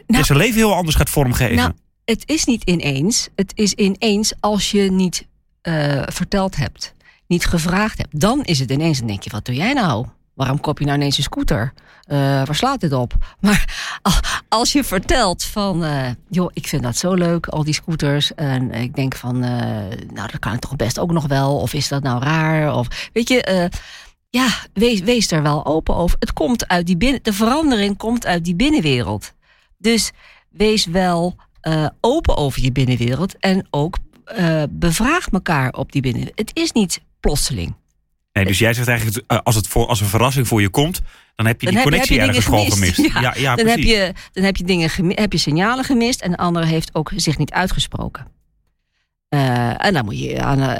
Nou- 0.07 0.23
zijn 0.23 0.37
leven 0.37 0.55
heel 0.55 0.73
anders 0.75 0.95
gaat 0.95 1.09
vormgeven. 1.09 1.55
Nou, 1.55 1.71
het 2.05 2.23
is 2.25 2.45
niet 2.45 2.63
ineens. 2.63 3.29
Het 3.35 3.51
is 3.55 3.73
ineens 3.73 4.33
als 4.39 4.71
je 4.71 4.91
niet 4.91 5.27
eh, 5.61 6.01
verteld 6.05 6.55
hebt, 6.55 6.93
niet 7.27 7.45
gevraagd 7.45 7.97
hebt. 7.97 8.19
Dan 8.19 8.43
is 8.43 8.59
het 8.59 8.71
ineens. 8.71 8.97
Dan 8.97 9.07
denk 9.07 9.23
je, 9.23 9.29
wat 9.29 9.45
doe 9.45 9.55
jij 9.55 9.73
nou? 9.73 10.05
Waarom 10.33 10.59
koop 10.59 10.79
je 10.79 10.85
nou 10.85 10.97
ineens 10.97 11.17
een 11.17 11.23
scooter? 11.23 11.73
Eh, 12.05 12.17
waar 12.17 12.55
slaat 12.55 12.79
dit 12.79 12.93
op? 12.93 13.13
Maar 13.39 13.97
al- 14.01 14.11
als 14.49 14.71
je 14.71 14.83
vertelt 14.83 15.43
van, 15.43 15.83
eh, 15.83 16.09
joh, 16.29 16.49
ik 16.53 16.67
vind 16.67 16.83
dat 16.83 16.97
zo 16.97 17.13
leuk, 17.13 17.47
al 17.47 17.63
die 17.63 17.73
scooters. 17.73 18.33
En 18.35 18.71
ik 18.71 18.95
denk 18.95 19.15
van, 19.15 19.39
nou, 19.39 20.27
dat 20.31 20.39
kan 20.39 20.53
ik 20.53 20.59
toch 20.59 20.75
best 20.75 20.99
ook 20.99 21.11
nog 21.11 21.27
wel. 21.27 21.57
Of 21.57 21.73
is 21.73 21.87
dat 21.87 22.03
nou 22.03 22.23
raar? 22.23 22.75
Of 22.75 23.09
weet 23.13 23.27
je, 23.29 23.69
ja, 24.29 24.47
wees, 24.73 24.99
wees 24.99 25.31
er 25.31 25.41
wel 25.41 25.65
open 25.65 25.95
over. 25.95 26.15
Het 26.19 26.33
komt 26.33 26.67
uit 26.67 26.85
die 26.85 26.97
binnen, 26.97 27.19
de 27.23 27.33
verandering 27.33 27.97
komt 27.97 28.25
uit 28.25 28.45
die 28.45 28.55
binnenwereld. 28.55 29.33
Dus 29.81 30.11
wees 30.49 30.85
wel 30.85 31.35
eh, 31.61 31.87
open 32.01 32.37
over 32.37 32.61
je 32.61 32.71
binnenwereld 32.71 33.37
en 33.39 33.67
ook 33.69 33.97
eh, 34.25 34.63
bevraag 34.69 35.27
elkaar 35.27 35.73
op 35.73 35.91
die 35.91 36.01
binnenwereld. 36.01 36.39
Het 36.39 36.51
is 36.53 36.71
niet 36.71 37.01
plotseling. 37.19 37.75
nee, 38.33 38.45
dus 38.45 38.59
jij 38.59 38.73
zegt 38.73 38.87
eigenlijk, 38.87 39.23
eh, 39.27 39.37
als 39.43 39.55
het 39.55 39.67
voor, 39.67 39.87
als 39.87 40.01
een 40.01 40.07
verrassing 40.07 40.47
voor 40.47 40.61
je 40.61 40.69
komt, 40.69 41.01
dan 41.35 41.45
heb 41.45 41.61
je 41.61 41.65
Dan 41.65 41.75
die 41.75 41.83
heb, 41.83 41.91
connectie 41.91 42.19
heb 42.19 42.25
je 42.25 42.27
ergens 42.27 42.45
gewoon 42.45 42.71
gemist. 42.71 43.21
Ja, 43.21 43.33
ja, 43.37 43.55
dan, 43.55 43.67
heb 43.67 43.79
je, 43.79 44.13
dan 44.31 44.43
heb 44.43 44.57
je 44.57 44.63
dingen 44.63 44.89
gemi- 44.89 45.13
heb 45.15 45.31
je 45.31 45.37
signalen 45.37 45.85
gemist 45.85 46.21
en 46.21 46.31
de 46.31 46.37
ander 46.37 46.65
heeft 46.65 46.95
ook 46.95 47.11
zich 47.15 47.37
niet 47.37 47.51
uitgesproken. 47.51 48.27
En 49.77 49.93
dan 49.93 50.05
moet 50.05 50.19
je 50.19 50.41
aan 50.41 50.79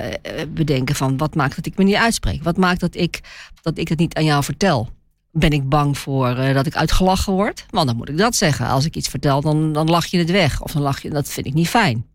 bedenken 0.50 0.96
van 0.96 1.18
wat 1.18 1.36
maakt 1.36 1.56
dat 1.56 1.66
ik 1.66 1.78
me 1.78 1.84
niet 1.84 1.96
uitspreek? 1.96 2.44
Wat 2.44 2.58
maakt 2.58 2.80
dat 2.80 2.96
ik, 2.96 3.20
dat 3.62 3.78
ik 3.78 3.88
het 3.88 4.00
niet 4.00 4.16
aan 4.16 4.26
jou 4.26 4.44
vertel? 4.44 4.90
Ben 5.32 5.52
ik 5.52 5.70
bang 5.70 5.98
voor 5.98 6.28
eh, 6.28 6.54
dat 6.54 6.66
ik 6.66 6.76
uitgelachen 6.76 7.34
word? 7.34 7.66
Want 7.70 7.88
dan 7.88 7.96
moet 7.96 8.10
ik 8.10 8.18
dat 8.18 8.36
zeggen. 8.36 8.68
Als 8.68 8.86
ik 8.86 8.96
iets 8.96 9.10
vertel, 9.10 9.42
dan, 9.42 9.74
dan 9.74 9.90
lach 9.90 10.06
je 10.06 10.18
het 10.18 10.32
weg. 10.32 10.62
Of 10.62 10.72
dan 10.72 10.82
lach 10.82 11.02
je, 11.02 11.10
dat 11.10 11.30
vind 11.30 11.46
ik 11.46 11.54
niet 11.54 11.70
fijn. 11.70 12.06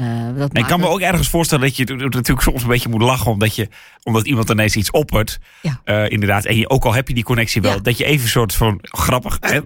Eh, 0.00 0.06
dat 0.36 0.52
En 0.52 0.60
ik 0.60 0.66
kan 0.66 0.80
me 0.80 0.88
ook 0.88 1.00
ergens 1.00 1.28
voorstellen 1.28 1.64
dat 1.64 1.76
je 1.76 1.84
natuurlijk 1.84 2.40
soms 2.40 2.62
een 2.62 2.68
beetje 2.68 2.88
moet 2.88 3.02
lachen. 3.02 3.30
Omdat, 3.30 3.54
je, 3.56 3.68
omdat 4.02 4.26
iemand 4.26 4.50
ineens 4.50 4.76
iets 4.76 4.90
oppert. 4.90 5.38
Ja. 5.62 5.80
Eh, 5.84 6.10
inderdaad. 6.10 6.44
En 6.44 6.56
je, 6.56 6.68
ook 6.70 6.84
al 6.84 6.94
heb 6.94 7.08
je 7.08 7.14
die 7.14 7.24
connectie 7.24 7.62
wel. 7.62 7.72
Ja. 7.74 7.78
Dat 7.80 7.98
je 7.98 8.04
even 8.04 8.22
een 8.24 8.28
soort 8.30 8.54
van 8.54 8.78
grappig. 8.82 9.36
Hè, 9.40 9.60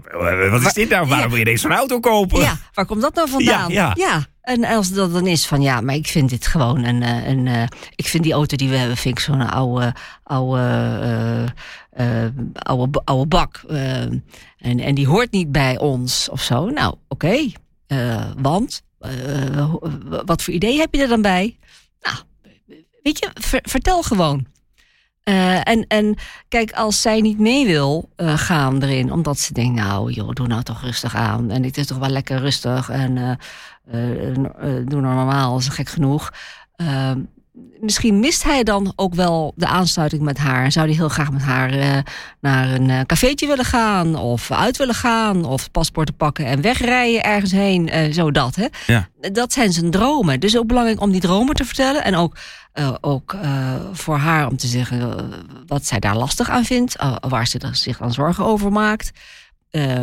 wat 0.50 0.60
is 0.62 0.72
dit 0.72 0.88
nou? 0.88 1.06
Waarom 1.06 1.18
Ja. 1.24 1.28
wil 1.28 1.38
je 1.38 1.44
deze 1.44 1.58
zo'n 1.60 1.72
auto 1.72 2.00
kopen? 2.00 2.40
Ja, 2.40 2.56
waar 2.72 2.86
komt 2.86 3.00
dat 3.02 3.14
nou 3.14 3.28
vandaan? 3.28 3.70
Ja, 3.72 3.92
ja. 3.96 4.26
En 4.42 4.64
als 4.64 4.90
dat 4.92 5.12
dan 5.12 5.26
is 5.26 5.46
van 5.46 5.62
ja, 5.62 5.80
maar 5.80 5.94
ik 5.94 6.06
vind 6.06 6.30
dit 6.30 6.46
gewoon 6.46 6.84
een. 6.84 7.02
eh, 7.02 7.26
een 7.28 7.46
eh, 7.46 7.62
ik 7.94 8.06
vind 8.06 8.22
die 8.22 8.32
auto 8.32 8.56
die 8.56 8.68
we 8.68 8.76
hebben, 8.76 8.96
vind 8.96 9.18
ik 9.18 9.24
zo'n 9.24 9.50
oude, 9.50 9.94
oude, 10.22 10.60
eh, 11.94 12.24
eh, 12.24 12.30
oude, 12.52 13.00
oude 13.04 13.26
bak. 13.26 13.62
eh, 13.68 14.00
en, 14.00 14.80
en 14.80 14.94
die 14.94 15.06
hoort 15.06 15.32
niet 15.32 15.52
bij 15.52 15.78
ons 15.78 16.28
of 16.30 16.42
zo. 16.42 16.68
Nou, 16.70 16.94
oké. 17.08 17.36
eh, 17.86 18.24
want 18.38 18.82
eh, 19.04 19.56
ho- 19.70 19.80
wat 20.24 20.42
voor 20.42 20.54
idee 20.54 20.78
heb 20.78 20.94
je 20.94 21.02
er 21.02 21.08
dan 21.08 21.22
bij? 21.22 21.58
Nou, 22.00 22.16
weet 23.02 23.18
je, 23.18 23.30
ver- 23.34 23.64
vertel 23.68 24.02
gewoon. 24.02 24.46
Eh, 25.22 25.68
en, 25.68 25.86
en 25.88 26.16
kijk, 26.48 26.72
als 26.72 27.00
zij 27.00 27.20
niet 27.20 27.38
mee 27.38 27.66
wil 27.66 28.10
eh, 28.16 28.38
gaan 28.38 28.82
erin, 28.82 29.12
omdat 29.12 29.38
ze 29.38 29.52
denkt, 29.52 29.80
nou 29.80 30.10
joh, 30.12 30.28
doe 30.30 30.46
nou 30.46 30.62
toch 30.62 30.82
rustig 30.82 31.14
aan. 31.14 31.50
En 31.50 31.62
het 31.62 31.76
is 31.78 31.86
toch 31.86 31.98
wel 31.98 32.08
lekker 32.08 32.38
rustig 32.38 32.88
en 32.88 33.16
eh, 33.18 33.30
eh, 33.90 34.28
eh, 34.36 34.86
doe 34.86 35.00
nou 35.00 35.14
normaal, 35.14 35.58
is 35.58 35.68
gek 35.68 35.88
genoeg. 35.88 36.32
Misschien 37.80 38.20
mist 38.20 38.42
hij 38.44 38.62
dan 38.62 38.92
ook 38.96 39.14
wel 39.14 39.52
de 39.56 39.66
aansluiting 39.66 40.22
met 40.22 40.38
haar. 40.38 40.64
En 40.64 40.72
zou 40.72 40.86
hij 40.86 40.94
heel 40.94 41.08
graag 41.08 41.32
met 41.32 41.42
haar 41.42 41.70
eh, 41.70 41.98
naar 42.40 42.70
een 42.70 42.90
eh, 42.90 43.00
cafeetje 43.00 43.46
willen 43.46 43.64
gaan, 43.64 44.16
of 44.16 44.50
uit 44.50 44.76
willen 44.76 44.94
gaan, 44.94 45.44
of 45.44 45.70
paspoorten 45.70 46.16
pakken 46.16 46.46
en 46.46 46.60
wegrijden 46.60 47.22
ergens 47.22 47.52
heen. 47.52 47.88
eh, 47.88 48.12
zo 48.12 48.30
dat, 48.30 48.54
hè? 48.54 48.66
Ja. 48.86 49.08
Dat 49.32 49.52
zijn 49.52 49.72
zijn 49.72 49.90
dromen. 49.90 50.40
Dus 50.40 50.56
ook 50.56 50.66
belangrijk 50.66 51.00
om 51.00 51.10
die 51.10 51.20
dromen 51.20 51.54
te 51.54 51.64
vertellen. 51.64 52.04
En 52.04 52.14
ook, 52.16 52.36
ook 53.00 53.36
voor 53.92 54.16
haar 54.16 54.46
om 54.46 54.56
te 54.56 54.66
zeggen 54.66 55.30
wat 55.66 55.86
zij 55.86 55.98
daar 55.98 56.16
lastig 56.16 56.50
aan 56.50 56.64
vindt. 56.64 56.96
waar 57.28 57.46
ze 57.46 57.58
zich 57.72 57.98
dan 57.98 58.12
zorgen 58.12 58.44
over 58.44 58.72
maakt. 58.72 59.10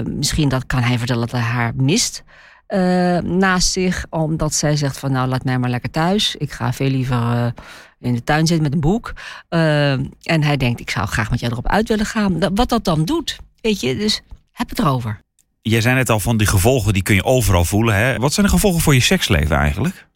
Misschien 0.06 0.50
dat 0.50 0.66
kan 0.66 0.82
hij 0.82 0.98
vertellen 0.98 1.28
dat 1.28 1.40
hij 1.40 1.50
haar 1.50 1.72
mist. 1.76 2.24
Eh, 2.72 3.18
naast 3.18 3.72
zich, 3.72 4.06
omdat 4.10 4.54
zij 4.54 4.76
zegt 4.76 4.98
van 5.00 5.12
nou 5.12 5.28
laat 5.28 5.44
mij 5.44 5.60
maar 5.60 5.70
lekker 5.70 5.92
thuis. 5.92 6.36
Ik 6.36 6.52
ga 6.52 6.74
veel 6.74 6.90
liever, 6.90 7.18
eh, 7.18 7.46
in 8.00 8.14
de 8.14 8.24
tuin 8.24 8.48
zit 8.48 8.62
met 8.62 8.74
een 8.74 8.80
boek. 8.80 9.14
eh, 9.50 9.92
en 9.92 10.44
hij 10.44 10.58
denkt, 10.58 10.80
ik 10.80 10.90
zou 10.90 11.08
graag 11.08 11.30
met 11.30 11.40
jou 11.40 11.52
erop 11.52 11.68
uit 11.68 11.88
willen 11.88 12.06
gaan. 12.06 12.40
Dat- 12.40 12.52
Wat 12.56 12.70
dat 12.70 12.84
dan 12.84 13.06
doet, 13.06 13.38
weet 13.62 13.80
je, 13.82 13.96
dus 13.98 14.22
heb 14.52 14.70
het 14.70 14.80
erover. 14.80 15.20
Jij 15.62 15.82
zei 15.82 15.96
net 15.96 16.10
al 16.10 16.20
van 16.20 16.38
die 16.38 16.48
gevolgen, 16.48 16.94
die 16.94 17.04
kun 17.04 17.16
je 17.16 17.24
overal 17.24 17.66
voelen. 17.66 17.96
Hè? 17.96 18.18
Wat 18.18 18.34
zijn 18.34 18.46
de 18.46 18.52
gevolgen 18.52 18.82
voor 18.82 18.94
je 18.94 19.00
seksleven 19.00 19.58
eigenlijk? 19.58 20.08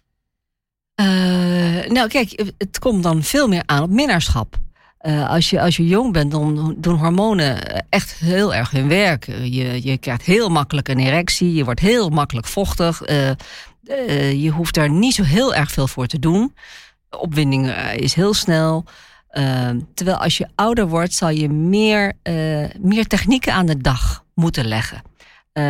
Nou, 1.93 2.07
kijk, 2.07 2.51
het 2.57 2.79
komt 2.79 3.03
dan 3.03 3.24
veel 3.24 3.47
meer 3.47 3.63
aan 3.65 3.83
op 3.83 3.89
minnaarschap. 3.89 4.57
Eh, 5.05 5.29
als, 5.29 5.50
je, 5.50 5.62
als 5.62 5.77
je 5.77 5.88
jong 5.88 6.13
bent, 6.13 6.31
dan 6.31 6.75
doen 6.77 6.95
hormonen 6.97 7.83
echt 7.89 8.13
heel 8.13 8.53
erg 8.53 8.71
hun 8.71 8.88
werk. 8.88 9.27
Eh, 9.27 9.53
Je, 9.53 9.83
je 9.83 9.97
krijgt 9.97 10.21
heel 10.21 10.50
makkelijk 10.50 10.88
een 10.88 11.00
erectie, 11.00 11.53
je 11.53 11.63
wordt 11.63 11.79
heel 11.79 12.09
makkelijk 12.09 12.47
vochtig. 12.47 13.01
Eh, 13.01 13.29
eh, 13.29 14.41
je 14.43 14.50
hoeft 14.50 14.74
daar 14.74 14.89
niet 14.89 15.13
zo 15.13 15.24
heel 15.24 15.53
erg 15.55 15.71
veel 15.71 15.88
voor 15.88 16.07
te 16.07 16.19
doen. 16.19 16.53
Opwinding 17.09 17.69
eh, 17.69 17.97
is 17.97 18.13
heel 18.13 18.33
snel. 18.33 18.83
Eh, 19.27 19.69
terwijl 19.93 20.17
als 20.17 20.38
je 20.38 20.47
ouder 20.55 20.88
wordt, 20.88 21.13
zal 21.13 21.29
je 21.29 21.50
meer, 21.50 22.13
eh, 22.21 22.63
meer 22.79 23.07
technieken 23.07 23.53
aan 23.53 23.65
de 23.65 23.77
dag 23.77 24.24
moeten 24.33 24.65
leggen. 24.67 25.01
Eh, 25.51 25.63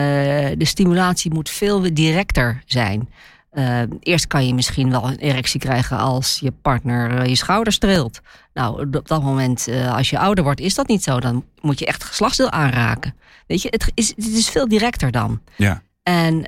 de 0.58 0.66
stimulatie 0.66 1.34
moet 1.34 1.50
veel 1.50 1.94
directer 1.94 2.64
zijn. 2.66 3.10
Eh, 3.56 3.82
eerst 4.00 4.28
kan 4.28 4.48
je 4.48 4.54
misschien 4.54 4.90
wel 4.90 5.08
een 5.08 5.18
erectie 5.18 5.60
krijgen 5.60 5.98
als 5.98 6.38
je 6.42 6.52
partner 6.52 7.20
eh, 7.20 7.26
je 7.26 7.36
schouder 7.36 7.74
streelt. 7.74 8.22
Nou, 8.54 8.96
op 8.96 9.08
dat 9.08 9.24
moment, 9.24 9.68
eh, 9.68 9.96
als 9.96 10.10
je 10.10 10.20
ouder 10.20 10.44
wordt, 10.44 10.60
is 10.60 10.76
dat 10.76 10.88
niet 10.88 11.04
zo. 11.04 11.20
Dan 11.20 11.46
moet 11.62 11.80
je 11.80 11.86
echt 11.86 12.04
geslachtsdeel 12.04 12.50
aanraken. 12.50 13.16
Weet 13.48 13.62
je, 13.62 13.68
het 13.72 13.92
is, 13.94 14.08
het 14.08 14.26
is 14.26 14.50
veel 14.50 14.68
directer 14.68 15.12
dan. 15.12 15.42
Ja. 15.56 15.82
En 16.04 16.44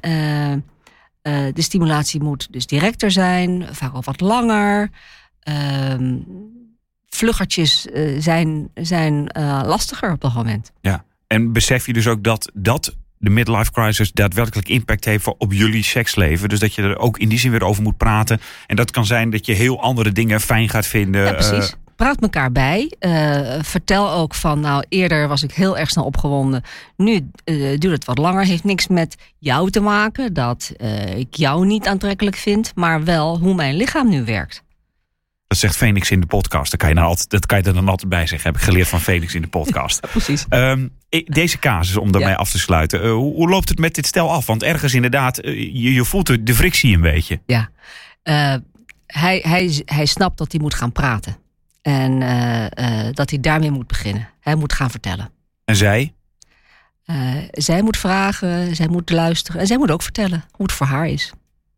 de 1.53 1.61
stimulatie 1.61 2.21
moet 2.21 2.47
dus 2.51 2.65
directer 2.65 3.11
zijn, 3.11 3.67
vaak 3.71 3.95
ook 3.95 4.05
wat 4.05 4.21
langer. 4.21 4.89
Ehm 5.39 6.15
vluggertjes 7.09 7.87
zijn, 8.17 8.69
zijn 8.73 9.29
lastiger 9.65 10.11
op 10.11 10.21
dat 10.21 10.33
moment. 10.33 10.71
En 11.27 11.53
besef 11.53 11.85
je 11.85 11.93
dus 11.93 12.07
ook 12.07 12.23
dat, 12.23 12.51
dat 12.53 12.95
de 13.17 13.29
midlife 13.29 13.71
crisis 13.71 14.11
daadwerkelijk 14.11 14.69
impact 14.69 15.05
heeft 15.05 15.37
op 15.37 15.53
jullie 15.53 15.83
seksleven. 15.83 16.49
Dus 16.49 16.59
dat 16.59 16.73
je 16.73 16.81
er 16.81 16.97
ook 16.97 17.17
in 17.17 17.29
die 17.29 17.39
zin 17.39 17.51
weer 17.51 17.63
over 17.63 17.83
moet 17.83 17.97
praten. 17.97 18.39
En 18.67 18.75
dat 18.75 18.91
kan 18.91 19.05
zijn 19.05 19.29
dat 19.29 19.45
je 19.45 19.53
heel 19.53 19.81
andere 19.81 20.11
dingen 20.11 20.41
fijn 20.41 20.69
gaat 20.69 20.85
vinden. 20.87 21.23
Ja, 21.23 21.31
precies. 21.33 21.69
Eh, 21.71 21.77
Praat 21.97 22.21
elkaar 22.21 22.51
bij. 22.51 22.91
Eh, 22.99 23.59
vertel 23.61 24.11
ook 24.11 24.35
van, 24.35 24.59
nou, 24.59 24.83
eerder 24.89 25.27
was 25.27 25.43
ik 25.43 25.51
heel 25.51 25.77
erg 25.77 25.89
snel 25.89 26.05
opgewonden. 26.05 26.63
Nu 26.95 27.29
eh, 27.43 27.55
duurt 27.55 27.93
het 27.93 28.05
wat 28.05 28.17
langer. 28.17 28.45
Heeft 28.45 28.63
niks 28.63 28.87
met 28.87 29.15
jou 29.39 29.69
te 29.69 29.79
maken. 29.79 30.33
Dat 30.33 30.73
eh, 30.77 31.17
ik 31.17 31.35
jou 31.35 31.65
niet 31.65 31.87
aantrekkelijk 31.87 32.35
vind. 32.35 32.71
Maar 32.75 33.03
wel 33.03 33.39
hoe 33.39 33.55
mijn 33.55 33.75
lichaam 33.75 34.09
nu 34.09 34.25
werkt. 34.25 34.63
Dat 35.47 35.57
zegt 35.57 35.75
Phoenix 35.75 36.11
in 36.11 36.19
de 36.19 36.25
podcast. 36.25 36.71
Dat 36.71 36.79
kan 36.79 36.89
je, 36.89 36.95
nou 36.95 37.07
altijd, 37.07 37.29
dat 37.29 37.45
kan 37.45 37.57
je 37.57 37.63
er 37.63 37.73
dan 37.73 37.87
altijd 37.89 38.09
bij 38.09 38.27
zeggen. 38.27 38.49
Heb 38.51 38.57
ik 38.61 38.65
geleerd 38.67 38.87
van 38.87 38.99
Phoenix 39.01 39.35
in 39.35 39.41
de 39.41 39.47
podcast. 39.47 39.99
Precies. 40.11 40.45
Ehm, 40.49 40.87
deze 41.25 41.59
casus, 41.59 41.97
om 41.97 42.11
daarmee 42.11 42.29
Ja. 42.31 42.35
af 42.37 42.49
te 42.51 42.59
sluiten. 42.59 43.01
eh, 43.01 43.11
hoe, 43.11 43.33
hoe 43.33 43.49
loopt 43.49 43.69
het 43.69 43.79
met 43.79 43.95
dit 43.95 44.05
stel 44.05 44.31
af? 44.31 44.45
Want 44.45 44.63
ergens 44.63 44.93
inderdaad, 44.93 45.37
eh, 45.37 45.53
je, 45.57 45.93
je 45.93 46.05
voelt 46.05 46.27
de, 46.27 46.43
de 46.43 46.55
frictie 46.55 46.95
een 46.95 47.01
beetje. 47.01 47.41
Ja. 47.45 47.69
Eh, 48.23 48.55
hij, 49.07 49.39
hij, 49.47 49.81
hij 49.85 50.05
snapt 50.05 50.37
dat 50.37 50.51
hij 50.51 50.61
moet 50.61 50.73
gaan 50.73 50.91
praten. 50.91 51.37
En 51.81 52.19
dat 53.13 53.29
hij 53.29 53.39
daarmee 53.39 53.71
moet 53.71 53.87
beginnen. 53.87 54.29
Hij 54.39 54.55
moet 54.55 54.73
gaan 54.73 54.89
vertellen. 54.91 55.29
En 55.65 55.75
zij? 55.75 56.13
Zij 57.51 57.81
moet 57.81 57.97
vragen, 57.97 58.75
zij 58.75 58.87
moet 58.87 59.09
luisteren. 59.09 59.61
En 59.61 59.67
zij 59.67 59.77
moet 59.77 59.91
ook 59.91 60.01
vertellen 60.01 60.43
hoe 60.51 60.65
het 60.65 60.75
voor 60.75 60.85
haar 60.87 61.07
is. 61.07 61.33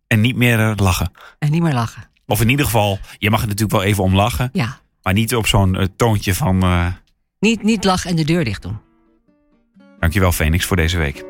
En 0.07 0.21
niet 0.21 0.35
meer 0.35 0.73
lachen. 0.75 1.11
En 1.39 1.51
niet 1.51 1.61
meer 1.61 1.73
lachen. 1.73 2.03
Of 2.29 2.41
in 2.41 2.49
ieder 2.49 2.65
geval, 2.65 2.99
je 3.17 3.29
mag 3.29 3.41
er 3.41 3.47
natuurlijk 3.47 3.79
wel 3.79 3.83
even 3.89 4.03
om 4.03 4.15
lachen. 4.15 4.49
Ja. 4.53 4.79
Maar 5.03 5.13
niet 5.13 5.35
op 5.35 5.47
zo'n 5.47 5.75
eh, 5.75 5.85
toontje 5.95 6.35
van... 6.35 6.61
eh, 6.63 6.85
Niet, 7.39 7.63
niet 7.63 7.83
lachen 7.83 8.09
en 8.09 8.15
de 8.15 8.23
deur 8.25 8.43
dicht 8.43 8.61
doen. 8.61 8.77
Dankjewel 9.99 10.31
Phoenix 10.31 10.65
voor 10.65 10.75
deze 10.77 10.97
week. 10.97 11.23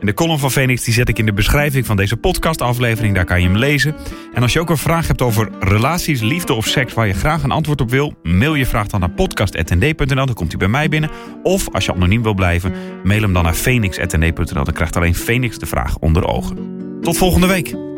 En 0.00 0.06
de 0.06 0.14
column 0.14 0.38
van 0.38 0.50
Phoenix 0.50 0.84
die 0.84 0.94
zet 0.94 1.08
ik 1.08 1.18
in 1.18 1.26
de 1.26 1.32
beschrijving 1.32 1.86
van 1.86 1.96
deze 1.96 2.16
podcastaflevering. 2.16 3.14
Daar 3.14 3.24
kan 3.24 3.40
je 3.40 3.46
hem 3.46 3.56
lezen. 3.56 3.94
En 4.34 4.42
als 4.42 4.52
je 4.52 4.60
ook 4.60 4.70
een 4.70 4.76
vraag 4.76 5.06
hebt 5.06 5.22
over 5.22 5.50
relaties, 5.60 6.20
liefde 6.20 6.52
of 6.52 6.66
seks... 6.66 6.94
waar 6.94 7.06
je 7.06 7.12
graag 7.12 7.42
een 7.42 7.50
antwoord 7.50 7.80
op 7.80 7.90
wil... 7.90 8.14
mail 8.22 8.54
je 8.54 8.66
vraag 8.66 8.86
dan 8.86 9.00
naar 9.00 9.10
podcast.nd.nl. 9.10 10.26
Dan 10.26 10.34
komt 10.34 10.48
hij 10.50 10.58
bij 10.58 10.68
mij 10.68 10.88
binnen. 10.88 11.10
Of 11.42 11.68
als 11.74 11.84
je 11.84 11.94
anoniem 11.94 12.22
wil 12.22 12.34
blijven, 12.34 12.72
mail 13.04 13.22
hem 13.22 13.32
dan 13.32 13.42
naar 13.44 13.54
phoenix.nd.nl. 13.54 14.64
Dan 14.64 14.74
krijgt 14.74 14.96
alleen 14.96 15.14
Phoenix 15.14 15.58
de 15.58 15.66
vraag 15.66 15.98
onder 15.98 16.26
ogen. 16.26 16.56
Tot 17.00 17.16
volgende 17.16 17.46
week. 17.46 17.91